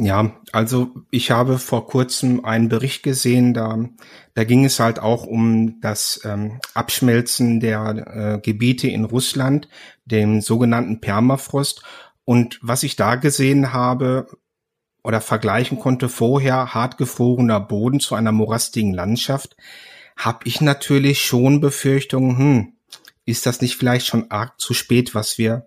Ja, 0.00 0.36
also 0.52 0.92
ich 1.10 1.32
habe 1.32 1.58
vor 1.58 1.88
kurzem 1.88 2.44
einen 2.44 2.68
Bericht 2.68 3.02
gesehen, 3.02 3.52
da, 3.52 3.88
da 4.34 4.44
ging 4.44 4.64
es 4.64 4.78
halt 4.78 5.00
auch 5.00 5.26
um 5.26 5.80
das 5.80 6.20
ähm, 6.24 6.60
Abschmelzen 6.72 7.58
der 7.58 8.06
äh, 8.06 8.40
Gebiete 8.40 8.86
in 8.86 9.04
Russland, 9.04 9.68
dem 10.04 10.40
sogenannten 10.40 11.00
Permafrost. 11.00 11.82
Und 12.24 12.60
was 12.62 12.84
ich 12.84 12.94
da 12.94 13.16
gesehen 13.16 13.72
habe 13.72 14.28
oder 15.02 15.20
vergleichen 15.20 15.80
konnte, 15.80 16.08
vorher 16.08 16.74
hartgefrorener 16.74 17.58
Boden 17.58 17.98
zu 17.98 18.14
einer 18.14 18.30
morastigen 18.30 18.94
Landschaft, 18.94 19.56
habe 20.16 20.40
ich 20.44 20.60
natürlich 20.60 21.24
schon 21.24 21.60
Befürchtungen, 21.60 22.38
hm, 22.38 22.72
ist 23.28 23.44
das 23.44 23.60
nicht 23.60 23.76
vielleicht 23.76 24.06
schon 24.06 24.30
arg 24.30 24.58
zu 24.58 24.72
spät, 24.72 25.14
was 25.14 25.36
wir 25.36 25.66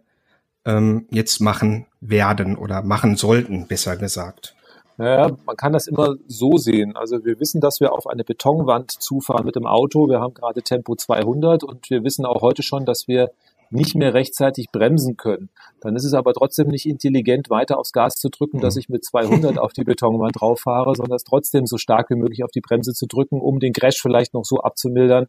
ähm, 0.65 1.07
jetzt 1.11 1.39
machen 1.41 1.85
werden 1.99 2.57
oder 2.57 2.81
machen 2.81 3.15
sollten, 3.15 3.67
besser 3.67 3.97
gesagt? 3.97 4.55
Naja, 4.97 5.29
man 5.45 5.55
kann 5.55 5.71
das 5.71 5.87
immer 5.87 6.15
so 6.27 6.57
sehen. 6.57 6.95
Also 6.95 7.23
wir 7.23 7.39
wissen, 7.39 7.61
dass 7.61 7.79
wir 7.79 7.93
auf 7.93 8.07
eine 8.07 8.23
Betonwand 8.23 8.91
zufahren 8.91 9.45
mit 9.45 9.55
dem 9.55 9.67
Auto. 9.67 10.09
Wir 10.09 10.19
haben 10.19 10.33
gerade 10.33 10.63
Tempo 10.63 10.95
200 10.95 11.63
und 11.63 11.89
wir 11.89 12.03
wissen 12.03 12.25
auch 12.25 12.41
heute 12.41 12.63
schon, 12.63 12.85
dass 12.85 13.07
wir 13.07 13.31
nicht 13.69 13.95
mehr 13.95 14.13
rechtzeitig 14.13 14.71
bremsen 14.71 15.15
können. 15.15 15.49
Dann 15.79 15.95
ist 15.95 16.03
es 16.03 16.13
aber 16.13 16.33
trotzdem 16.33 16.67
nicht 16.67 16.87
intelligent, 16.87 17.49
weiter 17.49 17.77
aufs 17.77 17.93
Gas 17.93 18.15
zu 18.15 18.29
drücken, 18.29 18.59
dass 18.59 18.75
ich 18.75 18.89
mit 18.89 19.05
200 19.05 19.57
auf 19.59 19.71
die 19.71 19.83
Betonwand 19.83 20.41
drauf 20.41 20.61
fahre, 20.61 20.93
sondern 20.95 21.15
es 21.15 21.23
trotzdem 21.23 21.65
so 21.65 21.77
stark 21.77 22.09
wie 22.09 22.15
möglich 22.15 22.43
auf 22.43 22.51
die 22.51 22.61
Bremse 22.61 22.93
zu 22.93 23.05
drücken, 23.05 23.39
um 23.39 23.59
den 23.59 23.71
Crash 23.71 24.01
vielleicht 24.01 24.33
noch 24.33 24.45
so 24.45 24.57
abzumildern, 24.57 25.27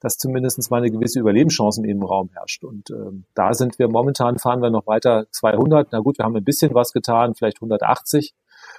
dass 0.00 0.16
zumindest 0.18 0.70
mal 0.70 0.78
eine 0.78 0.90
gewisse 0.90 1.20
Überlebenschance 1.20 1.80
im 1.80 1.88
Innenraum 1.88 2.30
herrscht. 2.32 2.64
Und 2.64 2.90
ähm, 2.90 3.24
da 3.34 3.52
sind 3.54 3.78
wir 3.78 3.88
momentan, 3.88 4.38
fahren 4.38 4.62
wir 4.62 4.70
noch 4.70 4.86
weiter 4.86 5.26
200. 5.30 5.88
Na 5.92 6.00
gut, 6.00 6.18
wir 6.18 6.24
haben 6.24 6.36
ein 6.36 6.44
bisschen 6.44 6.74
was 6.74 6.92
getan, 6.92 7.34
vielleicht 7.34 7.58
180. 7.58 8.34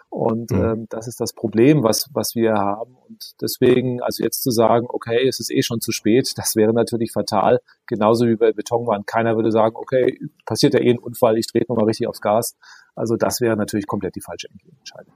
Und 0.10 0.52
mhm. 0.52 0.64
ähm, 0.64 0.86
das 0.90 1.08
ist 1.08 1.20
das 1.20 1.34
Problem, 1.34 1.84
was, 1.84 2.10
was 2.14 2.36
wir 2.36 2.54
haben. 2.54 2.96
Und 3.08 3.36
deswegen, 3.42 4.02
also 4.02 4.24
jetzt 4.24 4.42
zu 4.42 4.50
sagen, 4.52 4.88
okay, 4.90 5.28
es 5.28 5.40
ist 5.40 5.52
eh 5.52 5.62
schon 5.62 5.82
zu 5.82 5.92
spät, 5.92 6.34
das 6.38 6.56
wäre 6.56 6.74
natürlich 6.74 7.12
fatal. 7.12 7.60
Genauso 7.86 8.28
wie 8.28 8.36
bei 8.36 8.52
Betonwand. 8.52 9.06
Keiner 9.06 9.36
würde 9.36 9.52
sagen, 9.52 9.76
okay, 9.76 10.20
passiert 10.46 10.74
ja 10.74 10.80
eh 10.80 10.92
ein 10.92 11.00
Unfall, 11.00 11.38
ich 11.38 11.48
drehe 11.48 11.64
nochmal 11.68 11.86
richtig 11.86 12.08
aufs 12.08 12.22
Gas. 12.22 12.56
Also 12.96 13.16
das 13.16 13.40
wäre 13.40 13.56
natürlich 13.56 13.88
komplett 13.88 14.16
die 14.16 14.22
falsche 14.22 14.48
Entscheidung. 14.80 15.14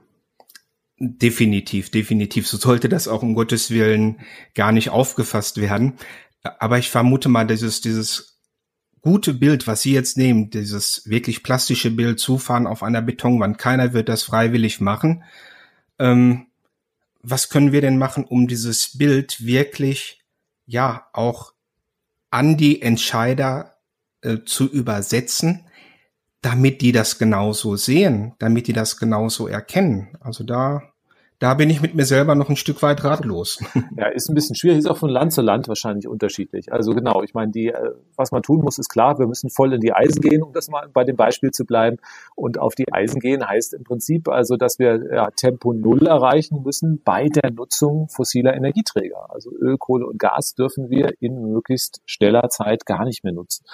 Definitiv, 0.98 1.90
definitiv. 1.90 2.46
So 2.46 2.56
sollte 2.56 2.88
das 2.88 3.08
auch 3.08 3.22
um 3.22 3.34
Gottes 3.34 3.70
Willen 3.70 4.20
gar 4.54 4.70
nicht 4.70 4.90
aufgefasst 4.90 5.60
werden. 5.60 5.94
Aber 6.42 6.78
ich 6.78 6.90
vermute 6.90 7.28
mal, 7.28 7.46
dieses, 7.46 7.80
dieses 7.80 8.38
gute 9.00 9.34
Bild, 9.34 9.66
was 9.66 9.82
Sie 9.82 9.92
jetzt 9.92 10.16
nehmen, 10.16 10.50
dieses 10.50 11.08
wirklich 11.08 11.42
plastische 11.42 11.90
Bild, 11.90 12.20
Zufahren 12.20 12.66
auf 12.66 12.82
einer 12.82 13.02
Betonwand, 13.02 13.58
keiner 13.58 13.92
wird 13.92 14.08
das 14.08 14.22
freiwillig 14.22 14.80
machen. 14.80 15.24
Ähm, 15.98 16.46
was 17.22 17.48
können 17.48 17.72
wir 17.72 17.80
denn 17.80 17.98
machen, 17.98 18.24
um 18.24 18.46
dieses 18.46 18.96
Bild 18.96 19.44
wirklich, 19.44 20.22
ja, 20.66 21.08
auch 21.12 21.52
an 22.30 22.56
die 22.56 22.82
Entscheider 22.82 23.78
äh, 24.22 24.38
zu 24.44 24.70
übersetzen, 24.70 25.66
damit 26.44 26.82
die 26.82 26.92
das 26.92 27.18
genauso 27.18 27.76
sehen, 27.76 28.34
damit 28.38 28.66
die 28.66 28.74
das 28.74 28.98
genauso 28.98 29.48
erkennen. 29.48 30.14
Also 30.20 30.44
da 30.44 30.82
da 31.44 31.52
bin 31.52 31.68
ich 31.68 31.82
mit 31.82 31.94
mir 31.94 32.06
selber 32.06 32.34
noch 32.34 32.48
ein 32.48 32.56
Stück 32.56 32.80
weit 32.80 33.04
ratlos. 33.04 33.62
Ja, 33.96 34.08
ist 34.08 34.28
ein 34.30 34.34
bisschen 34.34 34.56
schwierig, 34.56 34.78
ist 34.78 34.86
auch 34.86 34.96
von 34.96 35.10
Land 35.10 35.32
zu 35.32 35.42
Land 35.42 35.68
wahrscheinlich 35.68 36.08
unterschiedlich. 36.08 36.72
Also 36.72 36.94
genau, 36.94 37.22
ich 37.22 37.34
meine, 37.34 37.52
die, 37.52 37.68
äh, 37.68 37.92
was 38.16 38.32
man 38.32 38.42
tun 38.42 38.62
muss, 38.62 38.78
ist 38.78 38.88
klar, 38.88 39.18
wir 39.18 39.26
müssen 39.26 39.50
voll 39.50 39.74
in 39.74 39.80
die 39.80 39.92
Eisen 39.92 40.22
gehen, 40.22 40.42
um 40.42 40.52
das 40.54 40.68
mal 40.68 40.88
bei 40.88 41.04
dem 41.04 41.16
Beispiel 41.16 41.50
zu 41.50 41.66
bleiben. 41.66 41.98
Und 42.34 42.58
auf 42.58 42.74
die 42.74 42.90
Eisen 42.92 43.20
gehen 43.20 43.46
heißt 43.46 43.74
im 43.74 43.84
Prinzip 43.84 44.28
also, 44.28 44.56
dass 44.56 44.78
wir 44.78 45.12
ja, 45.12 45.30
Tempo 45.32 45.74
Null 45.74 46.06
erreichen 46.06 46.62
müssen 46.62 47.02
bei 47.04 47.28
der 47.28 47.50
Nutzung 47.50 48.08
fossiler 48.08 48.54
Energieträger. 48.54 49.26
Also 49.28 49.50
Öl, 49.52 49.76
Kohle 49.76 50.06
und 50.06 50.18
Gas 50.18 50.54
dürfen 50.54 50.88
wir 50.88 51.12
in 51.20 51.52
möglichst 51.52 52.00
schneller 52.06 52.48
Zeit 52.48 52.86
gar 52.86 53.04
nicht 53.04 53.22
mehr 53.22 53.34
nutzen. 53.34 53.64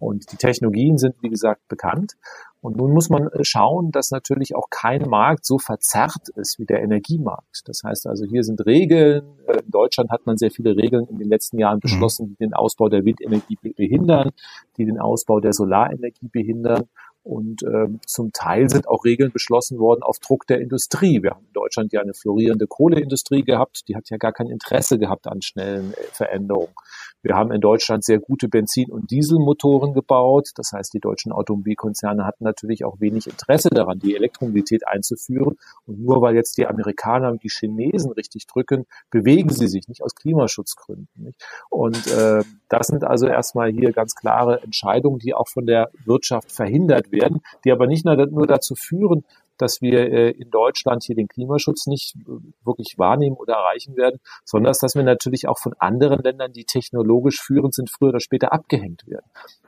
Und 0.00 0.32
die 0.32 0.36
Technologien 0.36 0.98
sind, 0.98 1.14
wie 1.22 1.30
gesagt, 1.30 1.68
bekannt. 1.68 2.16
Und 2.60 2.76
nun 2.76 2.92
muss 2.92 3.08
man 3.08 3.28
äh, 3.28 3.42
schauen, 3.42 3.90
dass 3.90 4.10
natürlich 4.10 4.54
auch 4.54 4.68
kein 4.70 5.08
Markt 5.08 5.46
so 5.46 5.58
verzerrt 5.58 6.28
ist 6.36 6.58
wie 6.58 6.66
der 6.66 6.82
Energiemarkt. 6.82 7.62
Das 7.64 7.82
heißt 7.84 8.06
also, 8.06 8.26
hier 8.26 8.42
sind 8.42 8.64
Regeln. 8.66 9.38
Äh, 9.46 9.60
in 9.60 9.70
Deutschland 9.70 10.10
hat 10.10 10.26
man 10.26 10.36
sehr 10.36 10.50
viele 10.50 10.76
Regeln 10.76 11.06
in 11.06 11.18
den 11.18 11.28
letzten 11.28 11.58
Jahren 11.58 11.76
mhm. 11.76 11.80
beschlossen, 11.80 12.28
die 12.28 12.36
den 12.36 12.52
Ausbau 12.52 12.88
der 12.88 13.04
Windenergie 13.04 13.56
behindern, 13.62 14.30
die 14.76 14.84
den 14.84 14.98
Ausbau 14.98 15.40
der 15.40 15.54
Solarenergie 15.54 16.28
behindern. 16.28 16.84
Und 17.22 17.62
ähm, 17.62 18.00
zum 18.06 18.32
Teil 18.32 18.70
sind 18.70 18.88
auch 18.88 19.04
Regeln 19.04 19.30
beschlossen 19.30 19.78
worden 19.78 20.02
auf 20.02 20.18
Druck 20.18 20.46
der 20.46 20.60
Industrie. 20.60 21.22
Wir 21.22 21.32
haben 21.32 21.44
in 21.46 21.52
Deutschland 21.52 21.92
ja 21.92 22.00
eine 22.00 22.14
florierende 22.14 22.66
Kohleindustrie 22.66 23.42
gehabt, 23.42 23.88
die 23.88 23.96
hat 23.96 24.08
ja 24.08 24.16
gar 24.16 24.32
kein 24.32 24.48
Interesse 24.48 24.98
gehabt 24.98 25.26
an 25.26 25.42
schnellen 25.42 25.92
äh, 25.92 25.96
Veränderungen. 26.12 26.74
Wir 27.22 27.34
haben 27.34 27.52
in 27.52 27.60
Deutschland 27.60 28.04
sehr 28.04 28.18
gute 28.18 28.48
Benzin- 28.48 28.90
und 28.90 29.10
Dieselmotoren 29.10 29.92
gebaut. 29.92 30.50
Das 30.54 30.72
heißt, 30.72 30.94
die 30.94 31.00
deutschen 31.00 31.32
Automobilkonzerne 31.32 32.24
hatten 32.24 32.44
natürlich 32.44 32.84
auch 32.84 32.98
wenig 33.00 33.26
Interesse 33.26 33.68
daran, 33.68 33.98
die 33.98 34.16
Elektromobilität 34.16 34.86
einzuführen. 34.88 35.58
Und 35.86 36.00
nur 36.00 36.22
weil 36.22 36.34
jetzt 36.34 36.56
die 36.56 36.66
Amerikaner 36.66 37.30
und 37.30 37.42
die 37.42 37.50
Chinesen 37.50 38.12
richtig 38.12 38.46
drücken, 38.46 38.86
bewegen 39.10 39.50
sie 39.50 39.68
sich 39.68 39.86
nicht 39.88 40.02
aus 40.02 40.14
Klimaschutzgründen. 40.14 41.08
Nicht? 41.16 41.44
Und 41.68 42.06
äh, 42.06 42.42
das 42.70 42.86
sind 42.86 43.04
also 43.04 43.26
erstmal 43.26 43.70
hier 43.70 43.92
ganz 43.92 44.14
klare 44.14 44.62
Entscheidungen, 44.62 45.18
die 45.18 45.34
auch 45.34 45.48
von 45.48 45.66
der 45.66 45.90
Wirtschaft 46.04 46.50
verhindert 46.50 47.09
werden, 47.12 47.40
die 47.64 47.72
aber 47.72 47.86
nicht 47.86 48.04
nur 48.04 48.46
dazu 48.46 48.74
führen, 48.74 49.24
dass 49.60 49.80
wir 49.82 50.10
äh, 50.10 50.30
in 50.30 50.50
Deutschland 50.50 51.04
hier 51.04 51.14
den 51.14 51.28
Klimaschutz 51.28 51.86
nicht 51.86 52.16
äh, 52.16 52.32
wirklich 52.64 52.94
wahrnehmen 52.98 53.36
oder 53.36 53.54
erreichen 53.54 53.96
werden, 53.96 54.20
sondern 54.44 54.74
dass 54.80 54.94
wir 54.94 55.02
natürlich 55.02 55.48
auch 55.48 55.58
von 55.58 55.74
anderen 55.78 56.20
Ländern, 56.22 56.52
die 56.52 56.64
technologisch 56.64 57.40
führend 57.40 57.74
sind, 57.74 57.90
früher 57.90 58.10
oder 58.10 58.20
später 58.20 58.52
abgehängt 58.52 59.06
werden. 59.06 59.26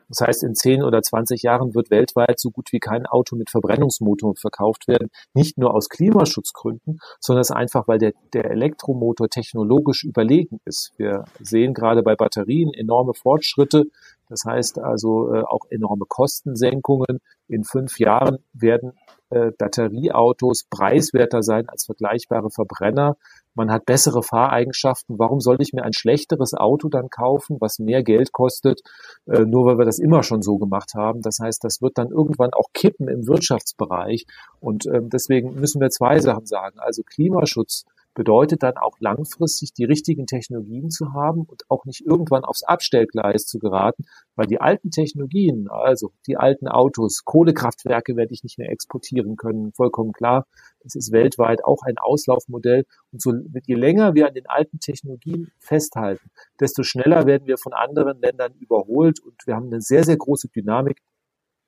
Das 0.08 0.26
heißt, 0.26 0.42
in 0.42 0.54
10 0.54 0.82
oder 0.82 1.00
20 1.00 1.42
Jahren 1.42 1.75
wird 1.75 1.90
weltweit 1.90 2.38
so 2.38 2.50
gut 2.50 2.70
wie 2.72 2.80
kein 2.80 3.06
Auto 3.06 3.34
mit 3.34 3.49
Verbrennungsmotor 3.49 4.34
verkauft 4.37 4.87
werden. 4.87 5.08
Nicht 5.32 5.56
nur 5.56 5.75
aus 5.75 5.88
Klimaschutzgründen, 5.88 6.99
sondern 7.18 7.42
einfach, 7.56 7.88
weil 7.88 7.99
der, 7.99 8.12
der 8.34 8.50
Elektromotor 8.50 9.30
technologisch 9.30 10.04
überlegen 10.04 10.61
ist. 10.66 10.92
Wir 10.99 11.25
sehen 11.40 11.72
gerade 11.72 12.02
bei 12.02 12.14
Batterien 12.14 12.75
enorme 12.75 13.14
Fortschritte. 13.14 13.84
Das 14.33 14.47
heißt 14.47 14.79
also 14.79 15.31
äh, 15.35 15.43
auch 15.43 15.67
enorme 15.69 16.07
Kostensenkungen. 16.09 17.21
In 17.49 17.65
fünf 17.65 17.99
Jahren 17.99 18.39
werden 18.55 18.93
äh, 19.29 19.51
Batterieautos 19.59 20.65
preiswerter 20.71 21.43
sein 21.43 21.69
als 21.69 21.85
vergleichbare 21.85 22.49
Verbrenner. 22.49 23.19
Man 23.55 23.71
hat 23.71 23.85
bessere 23.85 24.23
Fahreigenschaften. 24.23 25.19
Warum 25.19 25.41
sollte 25.41 25.62
ich 25.62 25.75
mir 25.75 25.85
ein 25.85 25.93
schlechteres 25.93 26.55
Auto 26.55 26.89
dann 26.89 27.11
kaufen, 27.11 27.59
was 27.61 27.79
mehr 27.79 28.03
Geld 28.03 28.33
kostet, 28.33 28.81
äh, 29.27 29.41
nur 29.41 29.67
weil 29.67 29.77
wir 29.77 29.85
das 29.85 29.99
immer 29.99 30.23
schon 30.23 30.41
so 30.41 30.57
gemacht 30.57 30.95
haben? 30.95 31.21
Das 31.21 31.37
heißt, 31.39 31.62
das 31.62 31.83
wird 31.83 31.99
dann 31.99 32.09
irgendwann 32.09 32.55
auch 32.55 32.73
kippen 32.73 33.09
im 33.09 33.27
Wirtschaftsbereich. 33.27 34.25
Und 34.61 34.87
ähm, 34.87 35.11
deswegen 35.11 35.57
müssen 35.57 35.83
wir 35.83 35.91
zwei 35.91 36.21
Sachen 36.21 36.47
sagen. 36.47 36.79
Also 36.79 37.03
Klimaschutz 37.03 37.85
bedeutet 38.14 38.62
dann 38.62 38.76
auch 38.76 38.99
langfristig 39.00 39.73
die 39.73 39.85
richtigen 39.85 40.26
Technologien 40.26 40.90
zu 40.90 41.12
haben 41.12 41.42
und 41.42 41.62
auch 41.69 41.85
nicht 41.85 42.02
irgendwann 42.04 42.45
aufs 42.45 42.62
Abstellgleis 42.62 43.47
zu 43.47 43.59
geraten, 43.59 44.04
weil 44.37 44.47
die 44.47 44.61
alten 44.61 44.90
Technologien, 44.90 45.69
also 45.69 46.12
die 46.26 46.37
alten 46.37 46.69
Autos, 46.69 47.25
Kohlekraftwerke 47.25 48.16
werde 48.16 48.33
ich 48.35 48.42
nicht 48.42 48.59
mehr 48.59 48.71
exportieren 48.71 49.37
können, 49.37 49.73
vollkommen 49.73 50.12
klar. 50.12 50.47
Das 50.81 50.95
ist 50.95 51.12
weltweit 51.12 51.64
auch 51.64 51.83
ein 51.83 51.99
Auslaufmodell. 51.99 52.85
Und 53.12 53.23
so, 53.23 53.33
je 53.64 53.75
länger 53.75 54.14
wir 54.14 54.26
an 54.26 54.35
den 54.35 54.47
alten 54.47 54.81
Technologien 54.81 55.50
festhalten, 55.59 56.31
desto 56.61 56.83
schneller 56.83 57.26
werden 57.26 57.47
wir 57.47 57.59
von 57.59 57.73
anderen 57.73 58.21
Ländern 58.21 58.52
überholt 58.54 59.21
und 59.21 59.47
wir 59.47 59.54
haben 59.54 59.66
eine 59.66 59.81
sehr, 59.81 60.04
sehr 60.04 60.16
große 60.16 60.49
Dynamik 60.49 61.02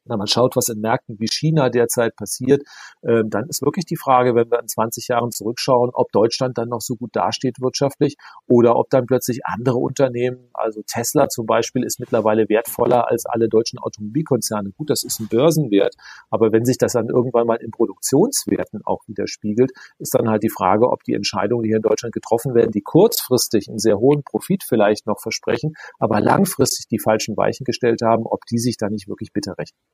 wenn 0.04 0.18
man 0.18 0.26
schaut, 0.26 0.56
was 0.56 0.68
in 0.68 0.80
Märkten 0.80 1.16
wie 1.18 1.28
China 1.28 1.70
derzeit 1.70 2.16
passiert, 2.16 2.62
äh, 3.02 3.22
dann 3.26 3.48
ist 3.48 3.62
wirklich 3.62 3.86
die 3.86 3.96
Frage, 3.96 4.34
wenn 4.34 4.50
wir 4.50 4.60
in 4.60 4.68
20 4.68 5.08
Jahren 5.08 5.30
zurückschauen, 5.30 5.90
ob 5.92 6.12
Deutschland 6.12 6.58
dann 6.58 6.68
noch 6.68 6.80
so 6.80 6.96
gut 6.96 7.10
dasteht 7.14 7.60
wirtschaftlich 7.60 8.16
oder 8.46 8.76
ob 8.76 8.90
dann 8.90 9.06
plötzlich 9.06 9.40
andere 9.44 9.78
Unternehmen, 9.78 10.50
also 10.52 10.82
Tesla 10.86 11.28
zum 11.28 11.46
Beispiel, 11.46 11.84
ist 11.84 12.00
mittlerweile 12.00 12.48
wertvoller 12.48 13.08
als 13.08 13.26
alle 13.26 13.48
deutschen 13.48 13.78
Automobilkonzerne. 13.78 14.70
Gut, 14.76 14.90
das 14.90 15.04
ist 15.04 15.20
ein 15.20 15.28
Börsenwert, 15.28 15.94
aber 16.30 16.52
wenn 16.52 16.64
sich 16.64 16.78
das 16.78 16.92
dann 16.92 17.08
irgendwann 17.08 17.46
mal 17.46 17.56
in 17.56 17.70
Produktionswerten 17.70 18.82
auch 18.84 19.02
widerspiegelt, 19.06 19.72
ist 19.98 20.14
dann 20.14 20.28
halt 20.28 20.42
die 20.42 20.50
Frage, 20.50 20.90
ob 20.90 21.02
die 21.04 21.14
Entscheidungen, 21.14 21.62
die 21.62 21.70
hier 21.70 21.76
in 21.76 21.82
Deutschland 21.82 22.14
getroffen 22.14 22.54
werden, 22.54 22.72
die 22.72 22.82
kurzfristig 22.82 23.68
einen 23.68 23.78
sehr 23.78 23.98
hohen 23.98 24.22
Profit 24.22 24.64
vielleicht 24.64 25.06
noch 25.06 25.20
versprechen, 25.20 25.74
aber 25.98 26.20
langfristig 26.20 26.86
die 26.88 26.98
falschen 26.98 27.36
Weichen 27.36 27.64
gestellt 27.64 28.02
haben, 28.02 28.26
ob 28.26 28.44
die 28.46 28.58
sich 28.58 28.76
da 28.76 28.88
nicht 28.88 29.08
wirklich 29.08 29.32
bitter 29.32 29.56
rechnen. 29.58 29.93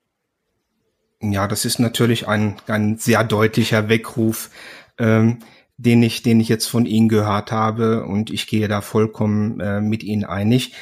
Ja, 1.23 1.47
das 1.47 1.65
ist 1.65 1.79
natürlich 1.79 2.29
ein, 2.29 2.57
ein 2.67 2.97
sehr 2.97 3.25
deutlicher 3.25 3.89
Weckruf, 3.89 4.51
ähm, 4.99 5.41
den 5.77 6.03
ich, 6.03 6.23
den 6.23 6.41
ich 6.41 6.49
jetzt 6.49 6.67
von 6.67 6.87
Ihnen 6.87 7.09
gehört 7.09 7.53
habe 7.53 8.05
und 8.07 8.31
ich 8.31 8.47
gehe 8.47 8.69
da 8.69 8.81
vollkommen 8.81 9.61
äh, 9.61 9.81
mit 9.81 10.03
Ihnen 10.03 10.25
einig. 10.25 10.75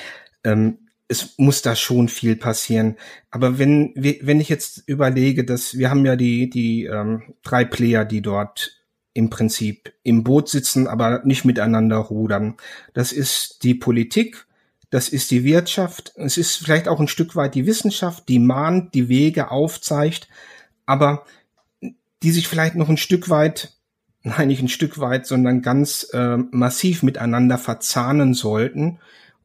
Ähm, 0.45 0.78
es 1.09 1.38
muss 1.38 1.62
da 1.62 1.75
schon 1.75 2.09
viel 2.09 2.37
passieren. 2.37 2.97
Aber 3.30 3.59
wenn, 3.59 3.92
wenn 3.97 4.40
ich 4.40 4.49
jetzt 4.49 4.83
überlege, 4.87 5.45
dass 5.45 5.76
wir 5.76 5.90
haben 5.90 6.04
ja 6.04 6.16
die, 6.16 6.50
die 6.50 6.85
ähm, 6.85 7.35
drei 7.42 7.64
Player, 7.64 8.04
die 8.04 8.23
dort 8.23 8.78
im 9.14 9.30
Prinzip 9.30 9.92
im 10.04 10.23
Boot 10.23 10.49
sitzen, 10.49 10.87
aber 10.87 11.23
nicht 11.25 11.45
miteinander 11.45 11.97
rudern. 11.97 12.57
Das 12.95 13.11
ist 13.11 13.64
die 13.64 13.75
Politik, 13.75 14.47
das 14.90 15.09
ist 15.09 15.30
die 15.30 15.45
Wirtschaft, 15.45 16.12
es 16.16 16.38
ist 16.38 16.57
vielleicht 16.57 16.88
auch 16.88 17.00
ein 17.00 17.09
Stück 17.09 17.37
weit 17.37 17.54
die 17.54 17.66
Wissenschaft, 17.66 18.28
die 18.28 18.38
mahnt, 18.38 18.95
die 18.95 19.09
Wege 19.09 19.50
aufzeigt, 19.50 20.28
aber 20.87 21.25
die 22.23 22.30
sich 22.30 22.49
vielleicht 22.49 22.75
noch 22.75 22.88
ein 22.88 22.97
Stück 22.97 23.28
weit, 23.28 23.75
nein, 24.23 24.49
nicht 24.49 24.62
ein 24.62 24.68
Stück 24.68 24.99
weit, 24.99 25.26
sondern 25.26 25.62
ganz 25.62 26.09
äh, 26.12 26.37
massiv 26.37 27.02
miteinander 27.02 27.59
verzahnen 27.59 28.35
sollten, 28.35 28.99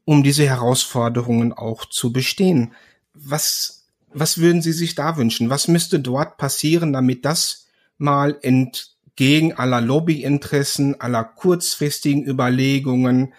um 0.06 0.24
diese 0.24 0.46
Herausforderungen 0.46 1.54
auch 1.54 1.86
zu 1.86 2.12
bestehen. 2.12 2.74
Was, 3.14 3.86
was 4.14 4.38
würden 4.38 4.62
Sie 4.62 4.74
sich 4.74 4.96
da 4.96 5.18
wünschen? 5.18 5.50
Was 5.50 5.68
müsste 5.68 6.00
dort 6.00 6.38
passieren, 6.38 6.94
damit 6.94 7.26
das 7.26 7.68
mal 7.98 8.38
entgegen 8.42 9.54
aller 9.54 9.82
Lobbyinteressen, 9.82 11.00
aller 11.00 11.24
kurzfristigen 11.24 12.26
Überlegungen, 12.26 13.34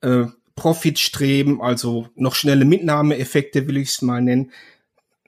äh, 0.00 0.26
Profitstreben, 0.56 1.60
also 1.60 2.08
noch 2.16 2.34
schnelle 2.34 2.64
Mitnahmeeffekte 2.64 3.68
will 3.68 3.76
ich 3.76 3.90
es 3.90 4.02
mal 4.02 4.22
nennen. 4.22 4.50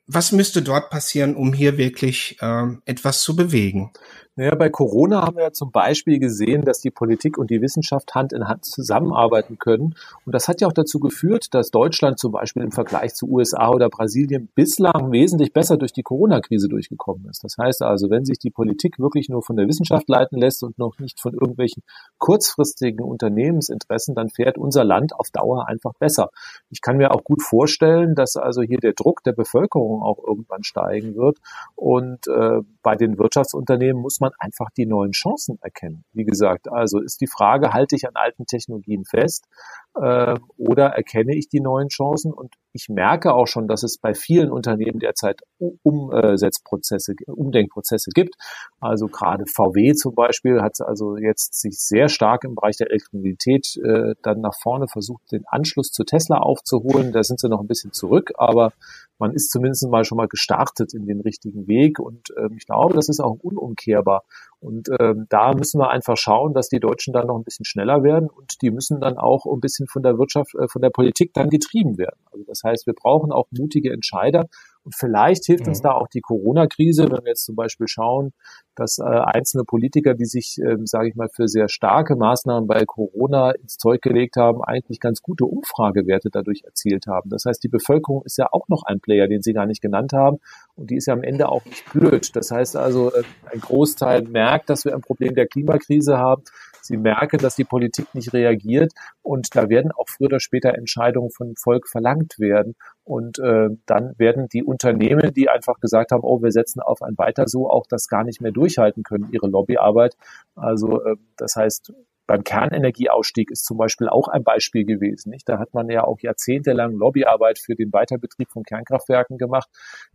Was 0.07 0.33
müsste 0.33 0.63
dort 0.63 0.89
passieren, 0.89 1.37
um 1.37 1.53
hier 1.53 1.77
wirklich 1.77 2.39
äh, 2.41 2.65
etwas 2.87 3.23
zu 3.23 3.37
bewegen? 3.37 3.93
Naja, 4.39 4.55
bei 4.55 4.71
Corona 4.71 5.23
haben 5.23 5.37
wir 5.37 5.43
ja 5.43 5.53
zum 5.53 5.73
Beispiel 5.73 6.21
gesehen, 6.21 6.63
dass 6.63 6.79
die 6.79 6.93
Politik 6.93 7.39
und 7.39 7.51
die 7.51 7.61
Wissenschaft 7.61 8.15
Hand 8.15 8.33
in 8.33 8.47
Hand 8.47 8.65
zusammenarbeiten 8.65 9.59
können. 9.59 9.97
Und 10.25 10.33
das 10.33 10.47
hat 10.47 10.61
ja 10.61 10.69
auch 10.69 10.73
dazu 10.73 11.01
geführt, 11.01 11.55
dass 11.55 11.73
Deutschland 11.73 12.21
zum 12.21 12.31
Beispiel 12.31 12.63
im 12.63 12.71
Vergleich 12.71 13.17
zu 13.17 13.29
USA 13.29 13.71
oder 13.71 13.89
Brasilien 13.89 14.49
bislang 14.55 15.11
wesentlich 15.11 15.53
besser 15.53 15.77
durch 15.77 15.93
die 15.93 16.05
Corona-Krise 16.05 16.69
durchgekommen 16.69 17.29
ist. 17.29 17.43
Das 17.43 17.59
heißt 17.59 17.83
also, 17.83 18.11
wenn 18.11 18.25
sich 18.25 18.39
die 18.39 18.51
Politik 18.51 19.01
wirklich 19.01 19.29
nur 19.29 19.43
von 19.43 19.57
der 19.57 19.67
Wissenschaft 19.67 20.09
leiten 20.09 20.39
lässt 20.39 20.63
und 20.63 20.79
noch 20.79 21.01
nicht 21.01 21.19
von 21.19 21.35
irgendwelchen 21.35 21.83
kurzfristigen 22.19 23.05
Unternehmensinteressen, 23.05 24.15
dann 24.15 24.29
fährt 24.29 24.57
unser 24.57 24.85
Land 24.85 25.17
auf 25.17 25.31
Dauer 25.33 25.67
einfach 25.67 25.95
besser. 25.95 26.31
Ich 26.71 26.81
kann 26.81 26.97
mir 26.97 27.11
auch 27.11 27.25
gut 27.25 27.43
vorstellen, 27.43 28.15
dass 28.15 28.37
also 28.37 28.63
hier 28.63 28.79
der 28.79 28.93
Druck 28.93 29.25
der 29.25 29.33
Bevölkerung 29.33 30.01
auch 30.01 30.23
irgendwann 30.25 30.63
steigen 30.63 31.17
wird. 31.17 31.39
Und 31.75 32.29
äh, 32.29 32.61
bei 32.85 32.95
den 32.95 33.19
Wirtschaftsunternehmen 33.19 34.01
muss 34.01 34.21
man 34.21 34.28
man 34.29 34.33
einfach 34.39 34.69
die 34.77 34.87
neuen 34.87 35.13
Chancen 35.13 35.59
erkennen. 35.61 36.05
Wie 36.13 36.25
gesagt, 36.25 36.71
also 36.71 37.01
ist 37.01 37.21
die 37.21 37.27
Frage, 37.27 37.73
halte 37.73 37.97
ich 37.97 38.07
an 38.07 38.15
alten 38.15 38.47
Technologien 38.47 39.05
fest 39.05 39.47
äh, 39.95 40.35
oder 40.57 40.87
erkenne 40.89 41.37
ich 41.37 41.49
die 41.49 41.61
neuen 41.61 41.89
Chancen? 41.89 42.33
Und 42.33 42.55
ich 42.79 42.89
merke 42.89 43.35
auch 43.35 43.49
schon, 43.49 43.67
dass 43.67 43.83
es 43.83 43.99
bei 43.99 44.15
vielen 44.15 44.53
Unternehmen 44.53 45.01
derzeit 45.01 45.41
Umsetzprozesse, 45.83 47.15
Umdenkprozesse 47.27 48.11
gibt. 48.15 48.37
Also 48.81 49.09
gerade 49.09 49.47
VW 49.47 49.95
zum 49.95 50.15
Beispiel 50.15 50.63
hat 50.63 50.81
also 50.81 51.17
jetzt 51.17 51.61
sich 51.61 51.77
sehr 51.81 52.09
stark 52.09 52.45
im 52.45 52.55
Bereich 52.55 52.77
der 52.77 52.89
Elektromobilität 52.89 53.77
äh, 53.79 54.15
dann 54.23 54.41
nach 54.41 54.55
vorne 54.55 54.87
versucht, 54.87 55.23
den 55.33 55.45
Anschluss 55.49 55.91
zu 55.91 56.05
Tesla 56.05 56.39
aufzuholen. 56.39 57.11
Da 57.11 57.25
sind 57.25 57.41
sie 57.41 57.49
noch 57.49 57.61
ein 57.61 57.67
bisschen 57.67 57.93
zurück, 57.93 58.31
aber 58.37 58.73
man 59.19 59.33
ist 59.33 59.51
zumindest 59.51 59.89
mal 59.89 60.05
schon 60.05 60.17
mal 60.17 60.29
gestartet 60.29 60.95
in 60.95 61.07
den 61.07 61.21
richtigen 61.21 61.67
Weg 61.67 61.99
und 61.99 62.29
ähm, 62.39 62.55
ich 62.57 62.67
glaube, 62.67 62.95
das 62.95 63.09
ist 63.09 63.19
auch 63.19 63.39
unumkehrbar. 63.43 64.23
Und 64.61 64.89
ähm, 64.99 65.27
da 65.29 65.55
müssen 65.55 65.81
wir 65.81 65.91
einfach 65.91 66.17
schauen, 66.17 66.53
dass 66.53 66.69
die 66.69 66.81
Deutschen 66.81 67.13
dann 67.13 67.29
noch 67.29 67.37
ein 67.37 67.45
bisschen 67.45 67.65
schneller 67.65 68.03
werden 68.03 68.29
und 68.29 68.61
die 68.61 68.71
müssen 68.71 69.01
dann 69.01 69.17
auch 69.17 69.47
ein 69.47 69.61
bisschen 69.61 69.87
von 69.87 70.03
der 70.03 70.19
Wirtschaft, 70.19 70.55
äh, 70.57 70.67
von 70.69 70.83
der 70.83 70.91
Politik 70.91 71.33
dann 71.33 71.49
getrieben 71.49 71.97
werden. 71.97 72.19
Also 72.33 72.45
das 72.45 72.63
heißt, 72.65 72.87
wir 72.87 72.95
brauchen 72.95 73.31
auch 73.31 73.47
mutige 73.53 73.93
Entscheider 73.93 74.49
und 74.89 74.95
vielleicht 74.95 75.45
hilft 75.45 75.65
mhm. 75.65 75.69
uns 75.69 75.83
da 75.83 75.93
auch 75.93 76.09
die 76.09 76.23
Corona-Krise, 76.23 77.11
wenn 77.11 77.25
wir 77.25 77.33
jetzt 77.33 77.45
zum 77.45 77.57
Beispiel 77.57 77.89
schauen, 77.89 78.33
dass 78.75 78.97
äh, 78.99 79.03
einzelne 79.03 79.65
Politiker, 79.65 80.15
die 80.15 80.25
sich, 80.25 80.57
äh, 80.65 80.77
sage 80.85 81.11
ich 81.11 81.15
mal, 81.15 81.29
für 81.29 81.47
sehr 81.47 81.69
starke 81.69 82.17
Maßnahmen 82.17 82.67
bei 82.67 82.87
Corona 82.87 83.51
ins 83.51 83.77
Zeug 83.77 84.01
gelegt 84.01 84.37
haben, 84.37 84.65
eigentlich 84.65 84.99
ganz 84.99 85.21
gute 85.21 85.45
Umfragewerte 85.45 86.31
dadurch 86.33 86.63
erzielt 86.65 87.07
haben. 87.07 87.29
Das 87.29 87.45
heißt, 87.45 87.63
die 87.63 87.69
Bevölkerung 87.69 88.23
ist 88.25 88.39
ja 88.39 88.49
auch 88.51 88.69
noch 88.69 88.83
ein 88.85 89.01
Player, 89.01 89.29
den 89.29 89.43
Sie 89.43 89.53
gar 89.53 89.67
nicht 89.67 89.83
genannt 89.83 90.15
haben. 90.15 90.39
Und 90.75 90.89
die 90.89 90.97
ist 90.97 91.07
ja 91.07 91.13
am 91.13 91.23
Ende 91.23 91.51
auch 91.51 91.67
nicht 91.67 91.85
blöd. 91.93 92.35
Das 92.35 92.51
heißt 92.51 92.75
also, 92.77 93.13
äh, 93.13 93.25
ein 93.53 93.61
Großteil 93.61 94.23
merkt, 94.23 94.71
dass 94.71 94.87
wir 94.87 94.95
ein 94.95 95.03
Problem 95.03 95.35
der 95.35 95.49
Klimakrise 95.49 96.17
haben. 96.17 96.45
Sie 96.89 96.97
merken, 96.97 97.39
dass 97.39 97.55
die 97.55 97.65
Politik 97.65 98.15
nicht 98.15 98.33
reagiert 98.33 98.93
und 99.23 99.55
da 99.55 99.69
werden 99.69 99.93
auch 99.93 100.09
früher 100.09 100.29
oder 100.29 100.41
später 100.41 100.75
Entscheidungen 100.75 101.31
von 101.31 101.55
Volk 101.57 101.87
verlangt 101.87 102.39
werden. 102.39 102.75
Und 103.05 103.39
äh, 103.39 103.69
dann 103.87 104.15
werden 104.19 104.49
die 104.49 104.65
Unternehmen, 104.65 105.33
die 105.35 105.49
einfach 105.51 105.81
gesagt 105.81 106.13
haben, 106.13 106.23
oh, 106.23 106.43
wir 106.43 106.51
setzen 106.51 106.81
auf 106.81 107.03
ein 107.03 107.17
Weiter 107.19 107.47
so, 107.47 107.71
auch 107.71 107.87
das 107.87 108.09
gar 108.09 108.25
nicht 108.25 108.41
mehr 108.41 108.53
durchhalten 108.53 109.03
können, 109.03 109.29
ihre 109.33 109.49
Lobbyarbeit. 109.49 110.17
Also 110.57 111.05
äh, 111.05 111.17
das 111.37 111.57
heißt, 111.57 111.93
beim 112.29 112.45
Kernenergieausstieg 112.45 113.51
ist 113.51 113.65
zum 113.65 113.79
Beispiel 113.79 114.07
auch 114.07 114.29
ein 114.29 114.45
Beispiel 114.45 114.85
gewesen. 114.85 115.31
Nicht? 115.31 115.49
Da 115.49 115.59
hat 115.59 115.73
man 115.73 115.89
ja 115.89 116.05
auch 116.05 116.21
jahrzehntelang 116.21 116.93
Lobbyarbeit 116.93 117.59
für 117.59 117.75
den 117.75 117.91
Weiterbetrieb 117.91 118.51
von 118.51 118.65
Kernkraftwerken 118.65 119.39
gemacht. 119.39 119.69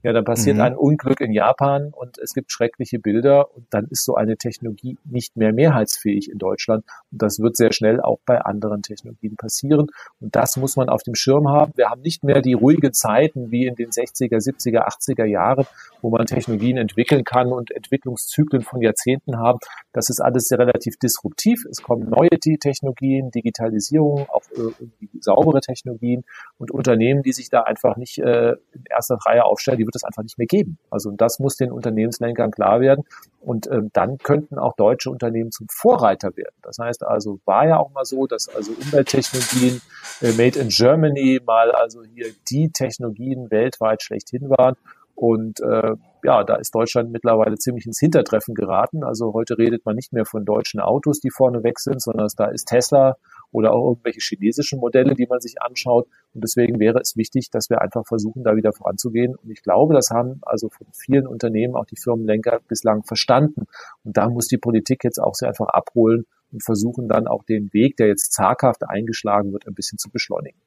Ja, 0.04 0.13
dann 0.13 0.23
passiert 0.23 0.58
mhm. 0.58 0.62
ein 0.62 0.78
Unglück 0.78 1.21
in 1.21 1.32
Japan 1.32 1.89
und 1.91 2.19
es 2.19 2.36
gibt 2.36 2.52
schreckliche 2.52 2.99
Bilder 2.99 3.54
und 3.56 3.65
dann 3.71 3.88
ist 3.89 4.06
so 4.06 4.13
eine 4.13 4.38
Technologie 4.38 4.99
nicht 5.06 5.36
mehr 5.36 5.54
mehrheitsfähig 5.54 6.30
in 6.30 6.38
Deutschland. 6.38 6.86
Und 7.12 7.23
das 7.23 7.39
wird 7.39 7.58
sehr 7.58 7.73
schnell 7.73 7.99
auch 7.99 8.19
bei 8.28 8.39
anderen 8.39 8.84
Technologien 8.84 9.36
passieren. 9.36 9.88
Und 10.21 10.36
das 10.36 10.56
muss 10.58 10.76
man 10.76 10.89
auf 10.89 11.02
dem 11.02 11.15
Schirm 11.15 11.49
haben. 11.49 11.73
Wir 11.76 11.89
haben 11.89 12.02
nicht 12.02 12.23
mehr 12.23 12.43
die 12.43 12.54
ruhigen 12.54 12.93
Zeiten 12.93 13.49
wie 13.49 13.65
in 13.65 13.73
den 13.73 13.89
60er, 13.89 14.38
70er, 14.38 14.88
80er 14.88 15.26
Jahren, 15.26 15.65
wo 16.04 16.12
man 16.12 16.28
Technologien 16.28 16.78
entwickeln 16.78 17.23
kann 17.23 17.52
und 17.52 17.71
Entwicklungszyklen 17.71 18.62
von 18.62 18.82
Jahrzehnten 18.82 19.39
haben. 19.39 19.58
Das 19.93 20.12
ist 20.12 20.19
alles 20.19 20.47
sehr 20.47 20.60
relativ 20.60 20.97
disruptiv. 20.97 21.65
Es 21.65 21.82
kommen 21.82 22.02
neue 22.03 22.29
Technologien, 22.29 23.31
Digitalisierung, 23.31 24.27
auch 24.29 24.43
äh, 24.51 24.85
saubere 25.19 25.61
Technologien 25.61 26.23
und 26.57 26.71
Unternehmen, 26.71 27.23
die 27.23 27.33
sich 27.33 27.49
da 27.49 27.61
einfach 27.61 27.97
nicht 27.97 28.19
äh, 28.19 28.53
in 28.73 28.83
erster 28.89 29.15
Reihe 29.25 29.45
aufstellen, 29.45 29.77
die 29.77 29.85
wird 29.85 29.95
es 29.95 30.03
einfach 30.03 30.23
nicht 30.23 30.37
mehr 30.37 30.47
geben. 30.47 30.77
Also 30.89 31.11
das 31.11 31.39
muss 31.39 31.55
den 31.55 31.71
Unternehmenslenkern 31.71 32.51
klar 32.51 32.81
werden. 32.81 33.03
Und 33.41 33.69
ähm, 33.69 33.89
dann 33.93 34.17
könnten 34.19 34.57
auch 34.57 34.75
deutsche 34.75 35.09
Unternehmen 35.09 35.51
zum 35.51 35.67
Vorreiter 35.69 36.35
werden. 36.37 36.55
Das 36.61 36.77
heißt 36.79 37.03
also, 37.03 37.39
war 37.45 37.67
ja 37.67 37.77
auch 37.77 37.91
mal 37.91 38.05
so, 38.05 38.25
dass 38.25 38.47
also 38.47 38.71
Umwelttechnologien 38.71 39.81
äh, 40.21 40.31
made 40.31 40.59
in 40.59 40.69
Germany 40.69 41.41
mal 41.45 41.71
also 41.71 42.03
hier 42.03 42.27
die 42.49 42.71
Technologien 42.71 43.51
weltweit 43.51 44.01
schlechthin 44.01 44.49
waren. 44.49 44.75
Und 45.15 45.60
äh, 45.62 45.95
ja, 46.23 46.43
da 46.43 46.56
ist 46.56 46.73
Deutschland 46.73 47.12
mittlerweile 47.12 47.58
ziemlich 47.58 47.86
ins 47.86 47.99
Hintertreffen 47.99 48.56
geraten. 48.56 49.04
Also 49.04 49.34
heute 49.34 49.58
redet 49.58 49.86
man 49.86 49.95
nicht 49.95 50.13
mehr 50.13 50.26
von 50.26 50.45
deutschen 50.45 50.80
Autos, 50.80 51.19
die 51.19 51.30
vorne 51.30 51.63
weg 51.63 51.80
sind, 51.80 52.02
sondern 52.02 52.28
da 52.38 52.45
ist 52.45 52.65
Tesla 52.65 53.17
oder 53.52 53.73
auch 53.73 53.89
irgendwelche 53.89 54.19
chinesischen 54.21 54.80
Modelle, 54.80 55.13
die 55.13 55.28
man 55.28 55.39
sich 55.39 55.62
anschaut. 55.62 56.08
Und 56.34 56.43
deswegen 56.43 56.80
wäre 56.80 56.99
es 56.99 57.15
wichtig, 57.15 57.52
dass 57.52 57.69
wir 57.69 57.82
einfach 57.82 58.06
versuchen, 58.08 58.43
da 58.43 58.56
wieder 58.56 58.73
voranzugehen. 58.73 59.36
Und 59.36 59.52
ich 59.52 59.62
glaube, 59.62 59.93
das 59.93 60.10
haben 60.10 60.39
also 60.41 60.69
von 60.69 60.88
vielen 60.91 61.28
Unternehmen 61.28 61.76
auch 61.76 61.86
die 61.86 61.97
Firmenlenker 61.97 62.62
bislang 62.67 63.04
verstanden. 63.04 63.65
Und 64.04 64.17
da 64.17 64.30
muss 64.30 64.47
die 64.47 64.58
Politik 64.58 65.04
jetzt 65.04 65.19
auch 65.19 65.36
sehr 65.36 65.49
einfach 65.49 65.67
abholen 65.67 66.26
und 66.52 66.63
versuchen 66.63 67.08
dann 67.08 67.28
auch 67.28 67.43
den 67.43 67.71
Weg, 67.73 67.97
der 67.97 68.08
jetzt 68.08 68.34
zaghaft 68.34 68.84
eingeschlagen 68.88 69.54
wird, 69.54 69.67
ein 69.67 69.76
bisschen 69.76 69.99
zu 69.99 70.10
beschleunigen. 70.10 70.58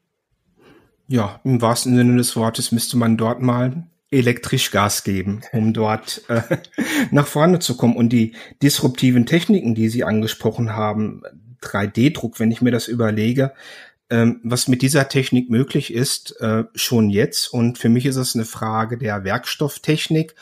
Ja, 1.09 1.41
im 1.45 1.63
wahrsten 1.63 1.97
Sinne 1.97 2.17
des 2.17 2.37
Wortes 2.37 2.73
müsste 2.73 2.97
man 2.97 3.17
dort 3.17 3.41
mal 3.41 3.87
elektrisch 4.11 4.71
Gas 4.71 5.05
geben, 5.05 5.43
um 5.53 5.73
dort 5.73 6.23
äh, 6.29 6.43
nach 7.11 7.27
vorne 7.27 7.59
zu 7.59 7.77
kommen. 7.77 7.97
Und 7.97 8.11
die 8.11 8.35
disruptiven 8.63 9.27
Techniken, 9.27 9.75
die 9.75 9.89
Sie 9.89 10.05
angesprochen 10.05 10.75
haben, 10.75 11.23
3D-Druck, 11.63 12.39
wenn 12.39 12.51
ich 12.51 12.63
mir 12.63 12.71
das 12.71 12.89
überlege, 12.89 13.53
ähm, 14.09 14.41
was 14.45 14.69
mit 14.69 14.83
dieser 14.83 15.09
Technik 15.09 15.51
möglich 15.51 15.93
ist, 15.93 16.41
äh, 16.41 16.65
schon 16.75 17.11
jetzt. 17.11 17.53
Und 17.53 17.79
für 17.79 17.89
mich 17.89 18.07
ist 18.07 18.17
es 18.17 18.35
eine 18.35 18.45
Frage 18.45 18.99
der 18.99 19.25
Werkstofftechnik, 19.25 20.35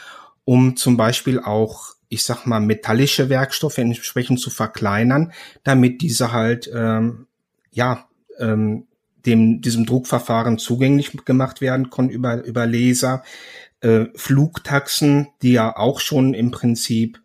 um 0.45 0.77
zum 0.77 0.97
Beispiel 0.99 1.41
auch, 1.41 1.95
ich 2.11 2.23
sag 2.25 2.45
mal, 2.45 2.61
metallische 2.61 3.31
Werkstoffe 3.31 3.79
entsprechend 3.79 4.41
zu 4.41 4.51
verkleinern, 4.51 5.33
damit 5.63 6.03
diese 6.03 6.33
halt, 6.33 6.71
ähm, 6.75 7.27
ja, 7.73 8.07
ähm, 8.39 8.87
dem, 9.27 9.61
diesem 9.61 9.87
Druckverfahren 9.87 10.59
zugänglich 10.59 11.13
gemacht 11.25 11.61
werden 11.61 11.91
können 11.91 12.11
über, 12.11 12.45
über 12.45 12.67
Laser. 12.67 13.23
Äh, 13.81 14.07
Flugtaxen, 14.15 15.29
die 15.43 15.53
ja 15.53 15.77
auch 15.77 16.01
schon 16.01 16.35
im 16.35 16.51
Prinzip 16.51 17.21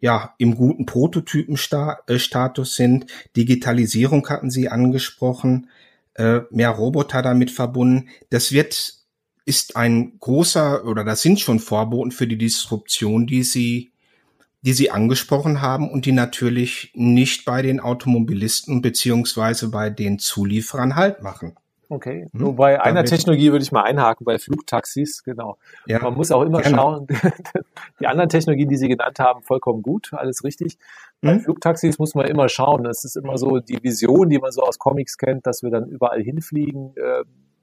ja 0.00 0.34
im 0.38 0.56
guten 0.56 0.86
Prototypenstatus 0.86 2.74
sind. 2.74 3.06
Digitalisierung 3.36 4.28
hatten 4.28 4.50
Sie 4.50 4.68
angesprochen, 4.68 5.68
äh, 6.14 6.40
mehr 6.50 6.70
Roboter 6.70 7.22
damit 7.22 7.50
verbunden. 7.50 8.08
Das 8.30 8.52
wird 8.52 8.94
ist 9.46 9.76
ein 9.76 10.18
großer 10.18 10.84
oder 10.84 11.04
das 11.04 11.22
sind 11.22 11.38
schon 11.38 11.60
Vorboten 11.60 12.10
für 12.10 12.26
die 12.26 12.36
Disruption, 12.36 13.28
die 13.28 13.44
Sie 13.44 13.92
die 14.66 14.72
Sie 14.72 14.90
angesprochen 14.90 15.62
haben 15.62 15.88
und 15.88 16.06
die 16.06 16.12
natürlich 16.12 16.90
nicht 16.94 17.44
bei 17.44 17.62
den 17.62 17.78
Automobilisten 17.78 18.82
beziehungsweise 18.82 19.70
bei 19.70 19.90
den 19.90 20.18
Zulieferern 20.18 20.96
Halt 20.96 21.22
machen. 21.22 21.54
Okay. 21.88 22.22
Hm? 22.32 22.40
Nur 22.40 22.56
bei 22.56 22.82
einer 22.82 23.04
Technologie 23.04 23.52
würde 23.52 23.62
ich 23.62 23.70
mal 23.70 23.84
einhaken, 23.84 24.24
bei 24.24 24.40
Flugtaxis, 24.40 25.22
genau. 25.22 25.56
Ja, 25.86 26.00
Man 26.00 26.14
muss 26.14 26.32
auch 26.32 26.42
immer 26.42 26.62
gerne. 26.62 26.76
schauen, 26.76 27.06
die 28.00 28.08
anderen 28.08 28.28
Technologien, 28.28 28.68
die 28.68 28.76
Sie 28.76 28.88
genannt 28.88 29.20
haben, 29.20 29.42
vollkommen 29.42 29.82
gut, 29.82 30.12
alles 30.12 30.42
richtig. 30.42 30.78
Bei 31.20 31.34
hm? 31.34 31.40
Flugtaxis 31.42 32.00
muss 32.00 32.16
man 32.16 32.26
immer 32.26 32.48
schauen. 32.48 32.86
Es 32.86 33.04
ist 33.04 33.16
immer 33.16 33.38
so 33.38 33.60
die 33.60 33.80
Vision, 33.84 34.28
die 34.30 34.38
man 34.38 34.50
so 34.50 34.62
aus 34.62 34.80
Comics 34.80 35.16
kennt, 35.16 35.46
dass 35.46 35.62
wir 35.62 35.70
dann 35.70 35.86
überall 35.86 36.20
hinfliegen. 36.20 36.92
Äh, 36.96 37.22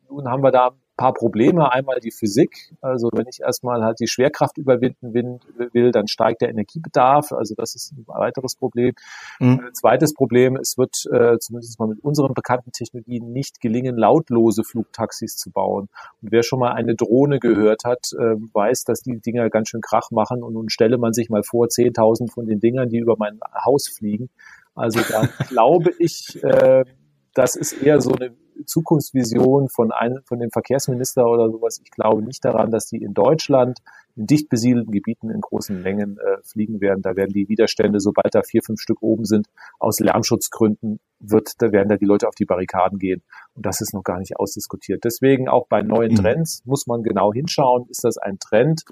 nun 0.09 0.29
haben 0.29 0.41
wir 0.41 0.51
da 0.51 0.71
paar 1.03 1.13
Probleme. 1.13 1.69
Einmal 1.69 1.99
die 1.99 2.11
Physik. 2.11 2.73
Also 2.79 3.09
wenn 3.11 3.27
ich 3.27 3.41
erstmal 3.41 3.83
halt 3.83 3.99
die 3.99 4.07
Schwerkraft 4.07 4.57
überwinden 4.57 5.13
will, 5.13 5.91
dann 5.91 6.07
steigt 6.07 6.41
der 6.41 6.49
Energiebedarf. 6.49 7.33
Also 7.33 7.55
das 7.55 7.75
ist 7.75 7.91
ein 7.91 8.05
weiteres 8.07 8.55
Problem. 8.55 8.93
Mhm. 9.39 9.69
Zweites 9.73 10.13
Problem, 10.13 10.55
es 10.55 10.77
wird 10.77 11.05
äh, 11.11 11.37
zumindest 11.39 11.77
mal 11.77 11.89
mit 11.89 11.99
unseren 11.99 12.33
bekannten 12.33 12.71
Technologien 12.71 13.33
nicht 13.33 13.59
gelingen, 13.59 13.97
lautlose 13.97 14.63
Flugtaxis 14.63 15.35
zu 15.35 15.51
bauen. 15.51 15.89
Und 16.21 16.31
wer 16.31 16.41
schon 16.41 16.59
mal 16.59 16.71
eine 16.71 16.95
Drohne 16.95 17.39
gehört 17.39 17.83
hat, 17.83 18.13
äh, 18.13 18.35
weiß, 18.53 18.85
dass 18.85 19.01
die 19.01 19.19
Dinger 19.19 19.49
ganz 19.49 19.67
schön 19.67 19.81
Krach 19.81 20.09
machen. 20.11 20.41
Und 20.41 20.53
nun 20.53 20.69
stelle 20.69 20.97
man 20.97 21.11
sich 21.11 21.29
mal 21.29 21.43
vor, 21.43 21.67
10.000 21.67 22.31
von 22.31 22.45
den 22.45 22.61
Dingern, 22.61 22.87
die 22.87 22.99
über 22.99 23.15
mein 23.17 23.41
Haus 23.65 23.89
fliegen. 23.89 24.29
Also 24.73 25.01
da 25.01 25.27
glaube 25.49 25.91
ich, 25.99 26.41
äh, 26.41 26.85
das 27.33 27.57
ist 27.57 27.73
eher 27.73 27.99
so 27.99 28.13
eine 28.13 28.31
Zukunftsvision 28.65 29.69
von 29.69 29.91
einem, 29.91 30.21
von 30.25 30.39
dem 30.39 30.51
Verkehrsminister 30.51 31.25
oder 31.25 31.49
sowas. 31.49 31.79
Ich 31.83 31.91
glaube 31.91 32.23
nicht 32.23 32.43
daran, 32.43 32.71
dass 32.71 32.87
die 32.87 32.97
in 32.97 33.13
Deutschland 33.13 33.79
in 34.15 34.27
dicht 34.27 34.49
besiedelten 34.49 34.91
Gebieten 34.91 35.29
in 35.29 35.41
großen 35.41 35.81
Mengen 35.81 36.17
äh, 36.17 36.41
fliegen 36.43 36.81
werden. 36.81 37.01
Da 37.01 37.15
werden 37.15 37.33
die 37.33 37.49
Widerstände, 37.49 37.99
sobald 37.99 38.35
da 38.35 38.43
vier, 38.43 38.61
fünf 38.63 38.79
Stück 38.79 39.01
oben 39.01 39.25
sind, 39.25 39.47
aus 39.79 39.99
Lärmschutzgründen 39.99 40.99
wird, 41.19 41.53
da 41.59 41.71
werden 41.71 41.89
da 41.89 41.95
die 41.95 42.05
Leute 42.05 42.27
auf 42.27 42.35
die 42.35 42.45
Barrikaden 42.45 42.99
gehen. 42.99 43.23
Und 43.55 43.65
das 43.65 43.81
ist 43.81 43.93
noch 43.93 44.03
gar 44.03 44.19
nicht 44.19 44.37
ausdiskutiert. 44.37 45.03
Deswegen 45.03 45.47
auch 45.47 45.67
bei 45.67 45.81
neuen 45.81 46.11
mhm. 46.11 46.17
Trends 46.17 46.61
muss 46.65 46.85
man 46.85 47.01
genau 47.01 47.33
hinschauen. 47.33 47.87
Ist 47.89 48.03
das 48.03 48.17
ein 48.17 48.39
Trend, 48.39 48.83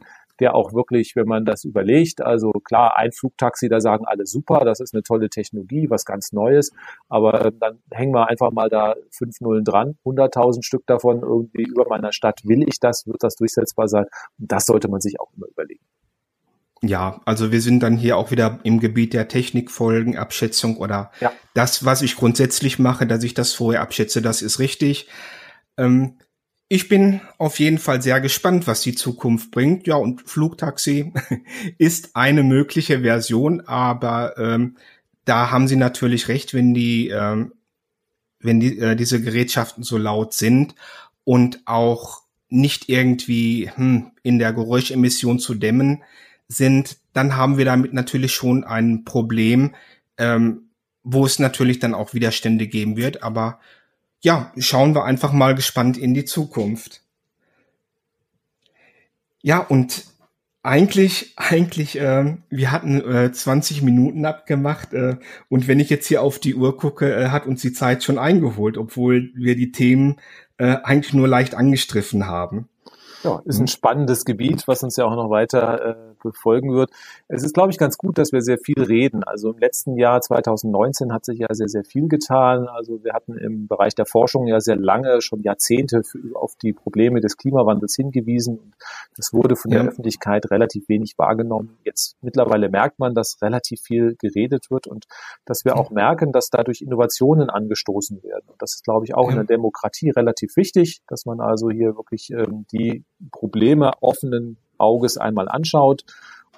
der 0.42 0.56
auch 0.56 0.74
wirklich, 0.74 1.16
wenn 1.16 1.28
man 1.28 1.46
das 1.46 1.64
überlegt, 1.64 2.22
also 2.22 2.52
klar, 2.52 2.98
ein 2.98 3.12
Flugtaxi, 3.12 3.70
da 3.70 3.80
sagen 3.80 4.06
alle 4.06 4.26
super, 4.26 4.66
das 4.66 4.80
ist 4.80 4.94
eine 4.94 5.04
tolle 5.04 5.30
Technologie, 5.30 5.90
was 5.90 6.04
ganz 6.04 6.34
Neues, 6.34 6.72
aber 7.08 7.46
äh, 7.46 7.52
dann 7.58 7.80
hängen 7.92 8.14
wir 8.14 8.28
einfach 8.28 8.52
mal 8.52 8.68
da 8.68 8.96
fünf 9.12 9.40
Nullen 9.40 9.64
dran, 9.64 9.98
100.000 10.04 10.64
Stück 10.66 10.86
davon 10.88 11.22
irgendwie 11.22 11.64
über 11.64 11.86
meiner 11.88 12.12
Stadt, 12.12 12.42
will 12.44 12.68
ich 12.68 12.80
das, 12.80 13.06
wird 13.06 13.24
das 13.24 13.36
durchsetzbar 13.36 13.88
sein? 13.88 14.06
Und 14.40 14.52
das 14.52 14.66
sollte 14.66 14.90
man 14.90 15.00
sich 15.00 15.20
auch 15.20 15.32
immer 15.38 15.48
überlegen. 15.48 15.86
Ja, 16.84 17.22
also 17.26 17.52
wir 17.52 17.62
sind 17.62 17.84
dann 17.84 17.96
hier 17.96 18.18
auch 18.18 18.32
wieder 18.32 18.60
im 18.64 18.80
Gebiet 18.80 19.14
der 19.14 19.28
Technikfolgenabschätzung 19.28 20.78
oder 20.78 21.12
ja. 21.20 21.32
das, 21.54 21.86
was 21.86 22.02
ich 22.02 22.16
grundsätzlich 22.16 22.80
mache, 22.80 23.06
dass 23.06 23.24
ich 23.24 23.36
das 23.36 23.54
vorher 23.54 23.82
abschätze, 23.82 24.24
das 24.24 24.42
ist 24.42 24.58
richtig. 24.58 25.08
Ähm, 25.78 26.18
ich 26.72 26.88
bin 26.88 27.20
auf 27.38 27.60
jeden 27.60 27.80
Fall 27.80 28.02
sehr 28.02 28.22
gespannt, 28.22 28.66
was 28.66 28.80
die 28.80 28.96
Zukunft 28.96 29.52
bringt. 29.52 29.88
Ja, 29.88 29.96
und 29.96 30.22
Flugtaxi 30.22 31.12
ist 31.78 32.16
eine 32.16 32.44
mögliche 32.44 33.02
Version, 33.02 33.60
aber 33.60 34.38
ähm, 34.38 34.78
da 35.26 35.52
haben 35.52 35.68
Sie 35.68 35.76
natürlich 35.76 36.30
recht, 36.30 36.54
wenn 36.54 36.74
die, 36.74 37.10
ähm, 37.10 37.52
wenn 38.40 38.62
die, 38.62 38.80
äh, 38.80 38.96
diese 38.96 39.22
Gerätschaften 39.22 39.84
so 39.84 39.98
laut 39.98 40.34
sind 40.34 40.76
und 41.26 41.60
auch 41.66 42.22
nicht 42.48 42.88
irgendwie 42.88 43.70
hm, 43.76 44.12
in 44.24 44.40
der 44.40 44.54
Geräuschemission 44.54 45.40
zu 45.40 45.56
dämmen 45.56 46.04
sind, 46.48 47.00
dann 47.12 47.36
haben 47.36 47.58
wir 47.58 47.66
damit 47.66 47.92
natürlich 47.92 48.32
schon 48.34 48.64
ein 48.64 49.04
Problem, 49.04 49.76
ähm, 50.18 50.70
wo 51.04 51.26
es 51.26 51.38
natürlich 51.38 51.80
dann 51.80 51.96
auch 51.96 52.14
Widerstände 52.14 52.68
geben 52.68 52.96
wird. 52.96 53.24
Aber 53.24 53.60
ja, 54.22 54.52
schauen 54.58 54.96
wir 54.96 55.04
einfach 55.04 55.34
mal 55.34 55.56
gespannt 55.56 55.98
in 55.98 56.14
die 56.14 56.26
Zukunft. 56.26 57.02
Ja, 59.42 59.60
und 59.60 60.06
eigentlich, 60.64 61.34
eigentlich, 61.38 62.00
äh, 62.00 62.38
wir 62.50 62.72
hatten 62.72 63.02
äh, 63.02 63.32
20 63.32 63.82
Minuten 63.82 64.26
abgemacht 64.26 64.94
äh, 64.94 65.18
und 65.50 65.68
wenn 65.68 65.80
ich 65.80 65.90
jetzt 65.90 66.06
hier 66.06 66.22
auf 66.22 66.38
die 66.38 66.54
Uhr 66.54 66.78
gucke, 66.78 67.12
äh, 67.12 67.30
hat 67.30 67.48
uns 67.48 67.62
die 67.62 67.74
Zeit 67.74 68.04
schon 68.04 68.20
eingeholt, 68.20 68.78
obwohl 68.78 69.32
wir 69.34 69.56
die 69.56 69.72
Themen 69.72 70.20
äh, 70.58 70.78
eigentlich 70.84 71.14
nur 71.14 71.28
leicht 71.28 71.56
angestriffen 71.56 72.28
haben. 72.28 72.70
Ja, 73.24 73.42
ist 73.46 73.60
ein 73.60 73.68
spannendes 73.68 74.26
Gebiet, 74.26 74.68
was 74.68 74.84
uns 74.84 74.96
ja 74.98 75.06
auch 75.06 75.16
noch 75.16 75.32
weiter 75.32 76.11
äh, 76.11 76.11
befolgen 76.22 76.74
wird. 76.74 76.92
Es 77.28 77.44
ist, 77.44 77.54
glaube 77.54 77.72
ich, 77.72 77.78
ganz 77.78 77.98
gut, 77.98 78.18
dass 78.18 78.32
wir 78.32 78.42
sehr 78.42 78.58
viel 78.58 78.82
reden. 78.82 79.24
Also 79.24 79.52
im 79.52 79.60
letzten 79.60 79.98
Jahr 79.98 80.22
2019 80.22 81.14
hat 81.14 81.26
sich 81.26 81.40
ja 81.40 81.48
sehr, 81.52 81.68
sehr 81.68 81.84
viel 81.84 82.08
getan. 82.08 82.68
Also 82.68 83.04
wir 83.04 83.14
hatten 83.14 83.38
im 83.38 83.68
Bereich 83.68 83.96
der 83.96 84.06
Forschung 84.06 84.48
ja 84.48 84.60
sehr 84.60 84.76
lange, 84.76 85.22
schon 85.22 85.42
Jahrzehnte 85.42 86.02
auf 86.34 86.56
die 86.62 86.74
Probleme 86.74 87.22
des 87.22 87.38
Klimawandels 87.38 87.96
hingewiesen. 87.96 88.58
Und 88.60 88.76
das 89.18 89.34
wurde 89.34 89.56
von 89.56 89.72
der 89.72 89.84
Öffentlichkeit 89.84 90.50
relativ 90.52 90.88
wenig 90.90 91.16
wahrgenommen. 91.18 91.78
Jetzt 91.84 92.16
mittlerweile 92.22 92.70
merkt 92.70 93.00
man, 93.00 93.14
dass 93.14 93.42
relativ 93.42 93.82
viel 93.82 94.16
geredet 94.20 94.70
wird 94.70 94.88
und 94.88 95.06
dass 95.46 95.66
wir 95.66 95.78
auch 95.78 95.92
merken, 95.92 96.32
dass 96.32 96.50
dadurch 96.50 96.82
Innovationen 96.82 97.50
angestoßen 97.50 98.24
werden. 98.24 98.46
Und 98.48 98.62
das 98.62 98.76
ist, 98.76 98.84
glaube 98.84 99.06
ich, 99.06 99.16
auch 99.16 99.26
ja. 99.26 99.32
in 99.32 99.36
der 99.36 99.46
Demokratie 99.46 100.10
relativ 100.10 100.56
wichtig, 100.56 101.02
dass 101.08 101.26
man 101.26 101.40
also 101.40 101.70
hier 101.70 101.96
wirklich 101.96 102.32
ähm, 102.32 102.66
die 102.72 103.04
Probleme 103.32 103.92
offenen 104.02 104.58
Auges 104.82 105.18
einmal 105.18 105.48
anschaut 105.48 106.04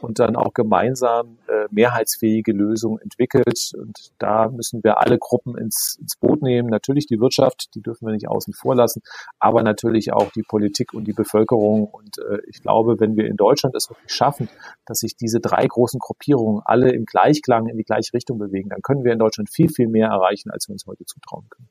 und 0.03 0.19
dann 0.19 0.36
auch 0.36 0.53
gemeinsam 0.53 1.38
äh, 1.47 1.67
mehrheitsfähige 1.71 2.51
Lösungen 2.51 2.99
entwickelt. 2.99 3.71
Und 3.77 4.12
da 4.19 4.49
müssen 4.49 4.83
wir 4.83 4.99
alle 4.99 5.17
Gruppen 5.17 5.57
ins, 5.57 5.97
ins 5.99 6.17
Boot 6.17 6.41
nehmen. 6.41 6.69
Natürlich 6.69 7.07
die 7.07 7.21
Wirtschaft, 7.21 7.73
die 7.73 7.81
dürfen 7.81 8.07
wir 8.07 8.13
nicht 8.13 8.27
außen 8.27 8.53
vor 8.53 8.75
lassen, 8.75 9.01
aber 9.39 9.63
natürlich 9.63 10.12
auch 10.12 10.29
die 10.31 10.43
Politik 10.43 10.93
und 10.93 11.05
die 11.05 11.13
Bevölkerung. 11.13 11.86
Und 11.86 12.17
äh, 12.17 12.39
ich 12.47 12.62
glaube, 12.62 12.99
wenn 12.99 13.15
wir 13.15 13.27
in 13.27 13.38
Deutschland 13.38 13.75
es 13.75 13.89
wirklich 13.89 14.12
schaffen, 14.13 14.49
dass 14.86 14.99
sich 14.99 15.15
diese 15.15 15.39
drei 15.39 15.65
großen 15.65 15.99
Gruppierungen 15.99 16.62
alle 16.65 16.91
im 16.91 17.05
Gleichklang 17.05 17.67
in 17.67 17.77
die 17.77 17.86
gleiche 17.86 18.13
Richtung 18.13 18.38
bewegen, 18.39 18.69
dann 18.69 18.81
können 18.81 19.05
wir 19.05 19.13
in 19.13 19.19
Deutschland 19.19 19.49
viel, 19.49 19.69
viel 19.69 19.88
mehr 19.88 20.09
erreichen, 20.09 20.51
als 20.51 20.67
wir 20.67 20.73
uns 20.73 20.86
heute 20.86 21.05
zutrauen 21.05 21.45
können. 21.49 21.69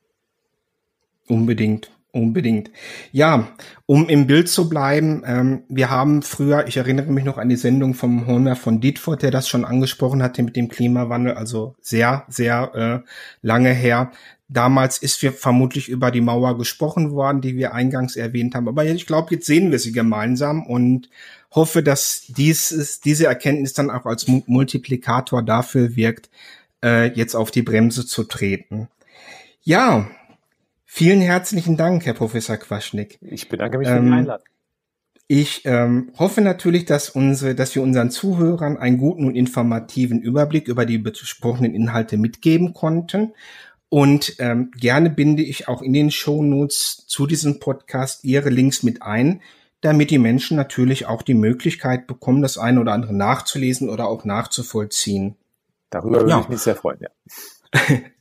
Unbedingt. 1.29 1.91
Unbedingt. 2.15 2.71
Ja, 3.11 3.49
um 3.87 4.07
im 4.11 4.27
Bild 4.27 4.51
zu 4.51 4.69
bleiben, 4.69 5.23
ähm, 5.27 5.63
wir 5.71 5.89
haben 5.89 6.21
früher, 6.21 6.67
ich 6.69 6.77
erinnere 6.77 7.11
mich 7.11 7.25
noch 7.25 7.39
an 7.39 7.49
die 7.49 7.57
Sendung 7.57 7.95
vom 7.95 8.27
Homer 8.27 8.55
von 8.55 8.83
Dietfurt, 8.83 9.23
der 9.23 9.31
das 9.31 9.49
schon 9.49 9.65
angesprochen 9.65 10.23
hatte 10.23 10.43
mit 10.43 10.55
dem 10.55 10.69
Klimawandel, 10.69 11.33
also 11.33 11.75
sehr, 11.81 12.25
sehr 12.29 13.05
äh, 13.05 13.09
lange 13.41 13.73
her. 13.73 14.13
Damals 14.51 14.99
ist 14.99 15.23
wir 15.23 15.33
vermutlich 15.33 15.89
über 15.89 16.11
die 16.11 16.21
Mauer 16.21 16.59
gesprochen 16.59 17.13
worden, 17.13 17.41
die 17.41 17.57
wir 17.57 17.73
eingangs 17.73 18.17
erwähnt 18.17 18.55
haben. 18.55 18.69
Aber 18.69 18.85
ich 18.85 19.07
glaube, 19.07 19.35
jetzt 19.35 19.47
sehen 19.47 19.71
wir 19.71 19.79
sie 19.79 19.93
gemeinsam 19.93 20.67
und 20.67 21.09
hoffe, 21.51 21.83
dass 21.83 22.25
dieses, 22.29 23.01
diese 23.01 23.25
Erkenntnis 23.25 23.73
dann 23.73 23.91
auch 23.91 24.05
als 24.05 24.27
Multiplikator 24.29 25.43
dafür 25.43 25.97
wirkt, 25.97 26.29
äh, 26.85 27.11
jetzt 27.15 27.35
auf 27.35 27.51
die 27.51 27.63
Bremse 27.63 28.05
zu 28.05 28.25
treten. 28.25 28.89
Ja, 29.65 30.11
Vielen 30.95 31.23
herzlichen 31.23 31.79
Dank, 31.79 32.05
Herr 32.05 32.13
Professor 32.13 32.59
Quaschnick. 32.59 33.19
Ich 33.23 33.49
bedanke 33.49 33.79
mich 33.79 33.89
für 33.89 33.95
ähm, 33.95 34.09
die 34.09 34.13
Einladung. 34.13 34.47
Ich 35.27 35.65
ähm, 35.65 36.13
hoffe 36.19 36.43
natürlich, 36.43 36.85
dass 36.85 37.09
unsere, 37.09 37.55
dass 37.55 37.75
wir 37.75 37.83
unseren 37.83 38.11
Zuhörern 38.11 38.77
einen 38.77 38.99
guten 38.99 39.25
und 39.25 39.35
informativen 39.35 40.21
Überblick 40.21 40.69
über 40.69 40.85
die 40.85 40.99
besprochenen 40.99 41.75
Inhalte 41.75 42.19
mitgeben 42.19 42.75
konnten. 42.75 43.33
Und 43.89 44.37
ähm, 44.39 44.71
gerne 44.77 45.09
binde 45.09 45.43
ich 45.43 45.67
auch 45.67 45.81
in 45.81 45.95
den 45.95 46.11
Show 46.11 46.43
Notes 46.43 47.07
zu 47.07 47.27
diesem 47.27 47.59
Podcast 47.59 48.23
Ihre 48.25 48.51
Links 48.51 48.83
mit 48.83 49.01
ein, 49.01 49.41
damit 49.81 50.11
die 50.11 50.19
Menschen 50.19 50.59
natürlich 50.59 51.07
auch 51.07 51.23
die 51.23 51.33
Möglichkeit 51.33 52.07
bekommen, 52.07 52.43
das 52.43 52.59
eine 52.59 52.83
oder 52.83 52.93
andere 52.93 53.15
nachzulesen 53.15 53.89
oder 53.89 54.09
auch 54.09 54.27
nachzuvollziehen. 54.27 55.37
Darüber 55.89 56.19
würde 56.19 56.31
ja. 56.33 56.41
ich 56.41 56.51
mich 56.51 56.61
sehr 56.61 56.77
freuen, 56.77 56.99
ja. 57.01 57.09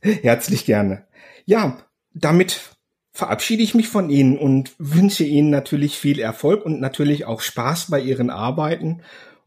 Herzlich 0.00 0.64
gerne. 0.64 1.04
Ja, 1.44 1.76
damit 2.14 2.76
verabschiede 3.12 3.62
ich 3.62 3.74
mich 3.74 3.88
von 3.88 4.10
Ihnen 4.10 4.38
und 4.38 4.74
wünsche 4.78 5.24
Ihnen 5.24 5.50
natürlich 5.50 5.98
viel 5.98 6.18
Erfolg 6.18 6.64
und 6.64 6.80
natürlich 6.80 7.26
auch 7.26 7.40
Spaß 7.40 7.90
bei 7.90 8.00
Ihren 8.00 8.30
Arbeiten 8.30 9.02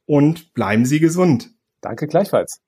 und 0.06 0.54
bleiben 0.54 0.86
Sie 0.86 1.00
gesund. 1.00 1.50
Danke 1.82 2.08
gleichfalls. 2.08 2.62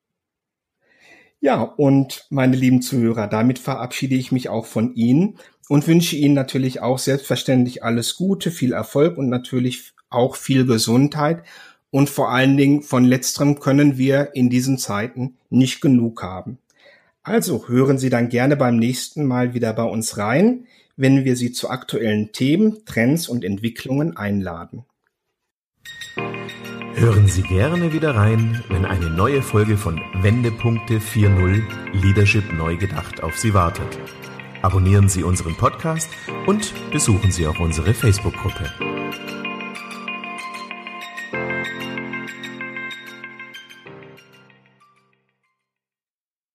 Ja, 1.39 1.61
und 1.61 2.25
meine 2.31 2.55
lieben 2.55 2.81
Zuhörer, 2.81 3.27
damit 3.27 3.59
verabschiede 3.59 4.15
ich 4.15 4.31
mich 4.31 4.49
auch 4.49 4.65
von 4.65 4.95
Ihnen 4.95 5.37
und 5.69 5.87
wünsche 5.87 6.15
Ihnen 6.15 6.33
natürlich 6.33 6.81
auch 6.81 6.97
selbstverständlich 6.97 7.83
alles 7.83 8.15
Gute, 8.15 8.49
viel 8.49 8.73
Erfolg 8.73 9.17
und 9.17 9.29
natürlich 9.29 9.93
auch 10.09 10.35
viel 10.35 10.65
Gesundheit. 10.65 11.43
Und 11.91 12.09
vor 12.09 12.31
allen 12.31 12.57
Dingen 12.57 12.81
von 12.81 13.05
letzterem 13.05 13.59
können 13.59 13.97
wir 13.97 14.31
in 14.33 14.49
diesen 14.49 14.77
Zeiten 14.77 15.37
nicht 15.49 15.79
genug 15.79 16.23
haben. 16.23 16.57
Also 17.27 17.67
hören 17.67 17.97
Sie 17.97 18.09
dann 18.09 18.29
gerne 18.29 18.55
beim 18.55 18.77
nächsten 18.77 19.25
Mal 19.25 19.53
wieder 19.53 19.73
bei 19.73 19.83
uns 19.83 20.17
rein, 20.17 20.65
wenn 20.95 21.25
wir 21.25 21.35
Sie 21.35 21.51
zu 21.51 21.69
aktuellen 21.69 22.31
Themen, 22.31 22.85
Trends 22.85 23.27
und 23.27 23.43
Entwicklungen 23.43 24.15
einladen. 24.15 24.85
Hören 26.93 27.27
Sie 27.27 27.41
gerne 27.41 27.91
wieder 27.91 28.15
rein, 28.15 28.63
wenn 28.69 28.85
eine 28.85 29.09
neue 29.09 29.41
Folge 29.41 29.75
von 29.75 29.99
Wendepunkte 30.21 30.99
4.0 30.99 31.63
Leadership 32.01 32.53
neu 32.53 32.77
gedacht 32.77 33.21
auf 33.21 33.37
Sie 33.37 33.53
wartet. 33.53 33.99
Abonnieren 34.61 35.09
Sie 35.09 35.23
unseren 35.23 35.55
Podcast 35.55 36.09
und 36.45 36.73
besuchen 36.93 37.31
Sie 37.31 37.45
auch 37.45 37.59
unsere 37.59 37.93
Facebook-Gruppe. 37.93 38.96